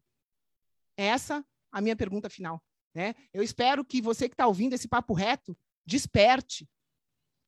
Essa 0.97 1.47
a 1.71 1.81
minha 1.81 1.97
pergunta 1.97 2.29
final. 2.29 2.63
Né? 2.93 3.15
Eu 3.33 3.43
espero 3.43 3.85
que 3.85 4.03
você 4.03 4.29
que 4.29 4.35
está 4.35 4.47
ouvindo 4.47 4.75
esse 4.75 4.89
papo 4.89 5.15
reto 5.15 5.57
desperte, 5.87 6.69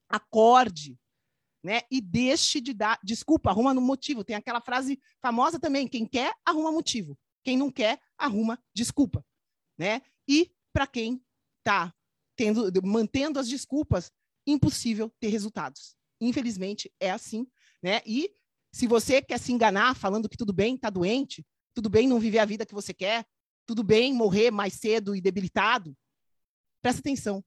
acorde, 0.09 0.99
né? 1.63 1.83
E 1.91 2.01
deixe 2.01 2.61
de 2.61 2.75
dar 2.75 2.99
desculpa, 3.03 3.51
arruma 3.51 3.73
no 3.73 3.81
motivo. 3.81 4.25
Tem 4.25 4.37
aquela 4.37 4.61
frase 4.61 5.01
famosa 5.21 5.59
também: 5.59 5.87
quem 5.87 6.07
quer 6.07 6.35
arruma 6.45 6.73
motivo, 6.73 7.19
quem 7.43 7.57
não 7.57 7.71
quer 7.71 8.01
arruma 8.19 8.63
desculpa, 8.75 9.25
né? 9.79 10.03
E 10.29 10.53
para 10.73 10.87
quem 10.87 11.23
está 11.59 11.95
tendo, 12.37 12.71
mantendo 12.83 13.39
as 13.39 13.49
desculpas, 13.49 14.11
impossível 14.47 15.13
ter 15.21 15.29
resultados. 15.29 15.97
Infelizmente 16.21 16.93
é 16.99 17.11
assim, 17.11 17.47
né? 17.83 18.01
E 18.07 18.33
se 18.73 18.87
você 18.87 19.21
quer 19.21 19.39
se 19.39 19.53
enganar 19.53 19.95
falando 19.95 20.29
que 20.29 20.37
tudo 20.37 20.53
bem, 20.53 20.75
está 20.75 20.91
doente, 20.91 21.45
tudo 21.75 21.91
bem 21.91 22.09
não 22.09 22.19
viver 22.19 22.39
a 22.39 22.45
vida 22.45 22.67
que 22.67 22.75
você 22.75 22.95
quer, 22.95 23.27
tudo 23.67 23.83
bem 23.83 24.13
morrer 24.13 24.51
mais 24.51 24.75
cedo 24.75 25.15
e 25.15 25.21
debilitado, 25.21 25.97
presta 26.81 27.01
atenção 27.01 27.45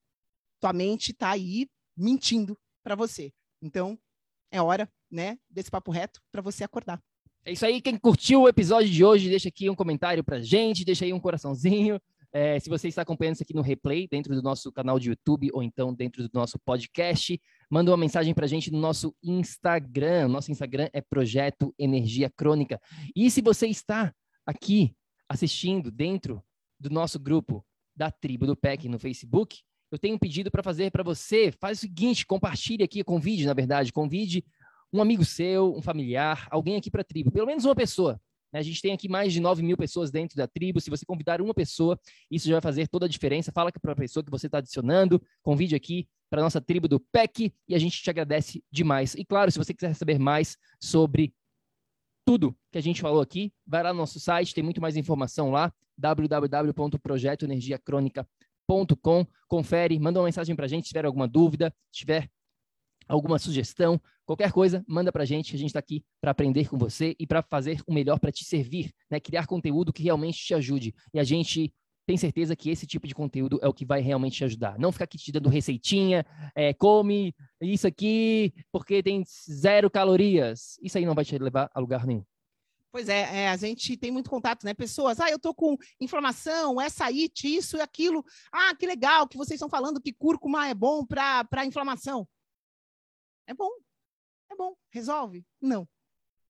tua 0.60 0.74
mente 0.74 1.12
está 1.12 1.30
aí 1.30 1.70
mentindo 1.96 2.58
para 2.84 2.96
você. 2.96 3.32
Então, 3.62 4.00
é 4.52 4.62
hora, 4.62 4.92
né, 5.12 5.38
desse 5.48 5.70
papo 5.70 5.92
reto 5.92 6.20
para 6.32 6.42
você 6.42 6.64
acordar. 6.64 7.00
É 7.44 7.52
isso 7.52 7.66
aí. 7.66 7.80
Quem 7.80 7.98
curtiu 7.98 8.42
o 8.42 8.50
episódio 8.50 8.90
de 8.90 9.06
hoje, 9.06 9.30
deixa 9.30 9.50
aqui 9.50 9.70
um 9.70 9.76
comentário 9.76 10.24
pra 10.24 10.40
gente, 10.40 10.84
deixa 10.84 11.06
aí 11.06 11.14
um 11.14 11.20
coraçãozinho. 11.20 12.02
É, 12.38 12.60
se 12.60 12.69
você 12.69 12.89
está 12.89 13.02
acompanhando 13.02 13.36
isso 13.36 13.43
aqui 13.43 13.56
no 13.56 13.62
replay, 13.62 14.10
dentro 14.10 14.36
do 14.36 14.41
nosso 14.41 14.69
canal 14.69 15.00
de 15.00 15.08
YouTube 15.08 15.50
ou 15.54 15.63
então 15.63 15.93
dentro 15.93 16.21
do 16.21 16.30
nosso 16.34 16.60
podcast, 16.60 17.41
manda 17.69 17.89
uma 17.89 17.95
mensagem 17.95 18.34
para 18.34 18.43
a 18.43 18.48
gente 18.48 18.69
no 18.69 18.78
nosso 18.78 19.15
Instagram. 19.24 20.28
Nosso 20.28 20.52
Instagram 20.52 20.89
é 20.91 21.00
Projeto 21.00 21.74
Energia 21.80 22.30
Crônica. 22.30 22.78
E 23.15 23.32
se 23.32 23.41
você 23.41 23.67
está 23.67 24.13
aqui 24.45 24.93
assistindo 25.30 25.89
dentro 25.89 26.43
do 26.78 26.89
nosso 26.89 27.17
grupo 27.17 27.65
da 27.95 28.12
Tribo 28.12 28.45
do 28.45 28.54
PEC 28.54 28.89
no 28.89 29.00
Facebook, 29.00 29.62
eu 29.89 29.98
tenho 29.98 30.15
um 30.15 30.19
pedido 30.19 30.52
para 30.52 30.62
fazer 30.62 30.91
para 30.91 31.04
você. 31.04 31.54
Faz 31.54 31.78
o 31.78 31.82
seguinte, 31.82 32.26
compartilhe 32.26 32.84
aqui, 32.84 33.02
convide, 33.02 33.45
na 33.45 33.54
verdade, 33.54 33.93
convide 33.93 34.43
um 34.91 35.02
amigo 35.02 35.24
seu, 35.24 35.74
um 35.74 35.82
familiar, 35.82 36.50
alguém 36.52 36.76
aqui 36.76 36.91
para 36.91 37.00
a 37.00 37.06
tribo, 37.06 37.32
pelo 37.32 37.48
menos 37.48 37.63
uma 37.63 37.76
pessoa. 37.76 38.19
Né? 38.56 38.60
A 38.60 38.63
gente 38.63 38.82
tem 38.82 38.94
aqui 38.94 39.10
mais 39.10 39.34
de 39.34 39.41
9 39.41 39.62
mil 39.62 39.76
pessoas 39.76 40.10
dentro 40.10 40.38
da 40.38 40.48
tribo. 40.48 40.80
Se 40.80 40.89
você 40.89 41.06
convidar 41.06 41.41
uma 41.41 41.54
pessoa, 41.54 42.00
isso 42.32 42.48
já 42.48 42.56
vai 42.56 42.62
fazer 42.62 42.88
toda 42.88 43.06
a 43.06 43.10
diferença. 43.10 43.52
Fala 43.52 43.70
para 43.70 43.91
a 43.91 43.96
pessoa 43.96 44.24
que 44.24 44.32
você 44.32 44.46
está 44.46 44.60
adicionando, 44.60 45.22
convide 45.44 45.76
aqui 45.76 46.08
para 46.30 46.39
a 46.41 46.44
nossa 46.44 46.62
tribo 46.62 46.88
do 46.88 46.98
PEC 47.00 47.54
e 47.68 47.76
a 47.76 47.80
gente 47.80 48.02
te 48.02 48.10
agradece 48.10 48.63
demais. 48.72 49.13
E 49.15 49.26
claro, 49.26 49.52
se 49.52 49.58
você 49.58 49.74
quiser 49.74 49.94
saber 49.94 50.18
mais 50.18 50.58
sobre 50.80 51.34
tudo 52.26 52.56
que 52.72 52.78
a 52.78 52.82
gente 52.82 53.02
falou 53.02 53.20
aqui, 53.22 53.52
vai 53.68 53.84
lá 53.84 53.91
no 53.91 54.00
nosso 54.00 54.18
site, 54.20 54.56
tem 54.56 54.63
muito 54.63 54.82
mais 54.82 54.96
informação 54.96 55.52
lá, 55.52 55.74
www.projetoenergiacronica.com 55.98 58.46
com 58.68 59.28
Confere, 59.48 60.00
manda 60.00 60.20
uma 60.20 60.26
mensagem 60.26 60.56
para 60.56 60.65
a 60.65 60.68
gente 60.68 60.86
se 60.86 60.89
tiver 60.89 61.06
alguma 61.06 61.28
dúvida, 61.28 61.72
se 61.91 62.00
tiver 62.00 62.30
alguma 63.08 63.39
sugestão, 63.39 64.00
qualquer 64.26 64.52
coisa, 64.52 64.84
manda 64.88 65.12
para 65.12 65.24
a 65.24 65.26
gente, 65.26 65.56
a 65.56 65.58
gente 65.58 65.70
está 65.70 65.80
aqui 65.80 66.04
para 66.22 66.32
aprender 66.32 66.70
com 66.70 66.78
você 66.78 67.15
e 67.20 67.28
para 67.28 67.41
fazer 67.41 67.82
o 67.88 67.94
melhor 67.94 68.20
para 68.20 68.32
te 68.32 68.44
servir, 68.44 68.91
né? 69.10 69.20
criar 69.20 69.48
conteúdo 69.48 69.94
que 69.94 70.04
realmente 70.04 70.38
te 70.38 70.54
ajude. 70.54 70.94
E 71.13 71.20
a 71.20 71.24
gente 71.24 71.74
tem 72.06 72.18
certeza 72.18 72.56
que 72.56 72.70
esse 72.70 72.86
tipo 72.86 73.08
de 73.08 73.15
conteúdo 73.15 73.60
é 73.62 73.68
o 73.68 73.74
que 73.74 73.86
vai 73.86 74.00
realmente 74.00 74.38
te 74.38 74.44
ajudar. 74.44 74.78
Não 74.78 74.91
ficar 74.91 75.06
aqui 75.06 75.18
te 75.18 75.32
dando 75.32 75.50
receitinha, 75.50 76.26
é, 76.54 76.74
come 76.74 77.34
isso 77.60 77.88
aqui 77.88 78.54
porque 78.72 79.02
tem 79.02 79.24
zero 79.50 79.89
calorias. 79.89 80.78
Isso 80.82 80.98
aí 80.98 81.06
não 81.06 81.15
vai 81.15 81.26
te 81.26 81.38
levar 81.38 81.70
a 81.74 81.80
lugar 81.80 82.06
nenhum. 82.06 82.24
Pois 82.91 83.10
é, 83.10 83.44
é, 83.44 83.50
a 83.50 83.58
gente 83.58 83.98
tem 83.98 84.10
muito 84.10 84.30
contato, 84.30 84.63
né? 84.63 84.74
Pessoas, 84.74 85.20
ah, 85.20 85.30
eu 85.30 85.38
tô 85.38 85.54
com 85.54 85.76
inflamação, 86.00 86.80
essa 86.80 87.08
it, 87.08 87.46
isso 87.46 87.76
e 87.76 87.82
aquilo. 87.82 88.24
Ah, 88.50 88.74
que 88.74 88.88
legal 88.88 89.28
que 89.28 89.36
vocês 89.36 89.58
estão 89.58 89.68
falando 89.68 90.00
que 90.00 90.13
cúrcuma 90.13 90.70
é 90.70 90.74
bom 90.74 91.06
para 91.06 91.65
inflamação. 91.65 92.26
É 93.47 93.53
bom, 93.53 93.69
é 94.51 94.55
bom. 94.55 94.75
Resolve? 94.89 95.45
Não. 95.62 95.88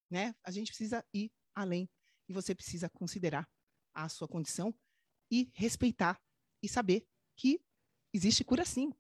Né? 0.10 0.36
A 0.44 0.52
gente 0.52 0.68
precisa 0.68 1.06
ir 1.14 1.32
além 1.54 1.90
e 2.28 2.34
você 2.34 2.54
precisa 2.54 2.90
considerar 2.90 3.50
a 3.94 4.10
sua 4.10 4.28
condição 4.28 4.74
e 5.32 5.50
respeitar 5.54 6.22
e 6.62 6.70
saber 6.70 7.08
que 7.36 7.62
existe 8.14 8.44
cura 8.44 8.66
sim. 8.66 8.92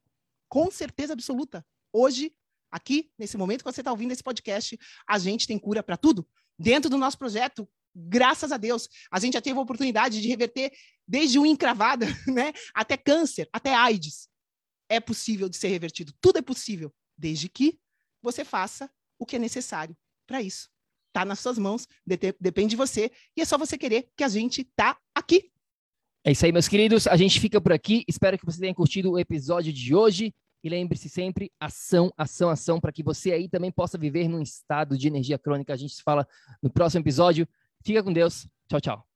Com 0.49 0.69
certeza 0.71 1.13
absoluta. 1.13 1.65
Hoje, 1.91 2.35
aqui, 2.69 3.11
nesse 3.17 3.37
momento 3.37 3.63
que 3.63 3.71
você 3.71 3.81
está 3.81 3.91
ouvindo 3.91 4.11
esse 4.11 4.23
podcast, 4.23 4.77
a 5.07 5.17
gente 5.17 5.47
tem 5.47 5.57
cura 5.57 5.81
para 5.81 5.97
tudo 5.97 6.27
dentro 6.57 6.89
do 6.89 6.97
nosso 6.97 7.17
projeto, 7.17 7.67
graças 7.93 8.51
a 8.51 8.57
Deus, 8.57 8.89
a 9.11 9.19
gente 9.19 9.33
já 9.33 9.41
teve 9.41 9.57
a 9.57 9.61
oportunidade 9.61 10.21
de 10.21 10.27
reverter 10.27 10.71
desde 11.07 11.39
unha 11.39 11.51
encravada, 11.51 12.05
né, 12.27 12.53
até 12.73 12.97
câncer, 12.97 13.47
até 13.51 13.73
AIDS. 13.73 14.29
É 14.89 14.99
possível 14.99 15.49
de 15.49 15.57
ser 15.57 15.69
revertido. 15.69 16.13
Tudo 16.21 16.39
é 16.39 16.41
possível, 16.41 16.93
desde 17.17 17.49
que 17.49 17.79
você 18.25 18.43
faça 18.43 18.89
o 19.17 19.25
que 19.25 19.37
é 19.37 19.39
necessário 19.39 19.95
para 20.27 20.41
isso. 20.41 20.69
Está 21.07 21.23
nas 21.23 21.39
suas 21.39 21.57
mãos, 21.57 21.87
de 22.05 22.17
depende 22.41 22.71
de 22.71 22.75
você, 22.75 23.09
e 23.37 23.41
é 23.41 23.45
só 23.45 23.57
você 23.57 23.77
querer 23.77 24.09
que 24.17 24.23
a 24.23 24.27
gente 24.27 24.65
tá 24.75 24.97
aqui. 25.15 25.49
É 26.25 26.31
isso 26.31 26.45
aí, 26.45 26.51
meus 26.51 26.67
queridos. 26.67 27.07
A 27.07 27.15
gente 27.15 27.39
fica 27.39 27.61
por 27.61 27.71
aqui. 27.71 28.03
Espero 28.07 28.37
que 28.37 28.45
você 28.45 28.59
tenha 28.59 28.73
curtido 28.73 29.11
o 29.11 29.19
episódio 29.19 29.71
de 29.71 29.95
hoje. 29.95 30.33
E 30.63 30.69
lembre-se 30.69 31.07
sempre, 31.07 31.51
ação, 31.59 32.11
ação, 32.17 32.49
ação, 32.49 32.79
para 32.79 32.91
que 32.91 33.03
você 33.03 33.31
aí 33.31 33.47
também 33.47 33.71
possa 33.71 33.97
viver 33.97 34.27
num 34.27 34.41
estado 34.41 34.97
de 34.97 35.07
energia 35.07 35.37
crônica. 35.37 35.71
A 35.71 35.77
gente 35.77 35.93
se 35.93 36.01
fala 36.01 36.27
no 36.61 36.71
próximo 36.71 37.03
episódio. 37.03 37.47
Fica 37.85 38.01
com 38.01 38.11
Deus. 38.11 38.47
Tchau, 38.67 38.81
tchau. 38.81 39.07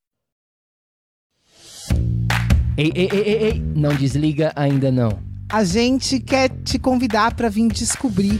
Ei, 2.78 2.92
ei, 2.96 3.10
ei, 3.12 3.22
ei, 3.22 3.44
ei, 3.44 3.60
não 3.60 3.96
desliga 3.96 4.54
ainda 4.56 4.92
não. 4.92 5.10
A 5.52 5.64
gente 5.64 6.20
quer 6.20 6.50
te 6.64 6.78
convidar 6.78 7.36
para 7.36 7.50
vir 7.50 7.68
descobrir 7.70 8.40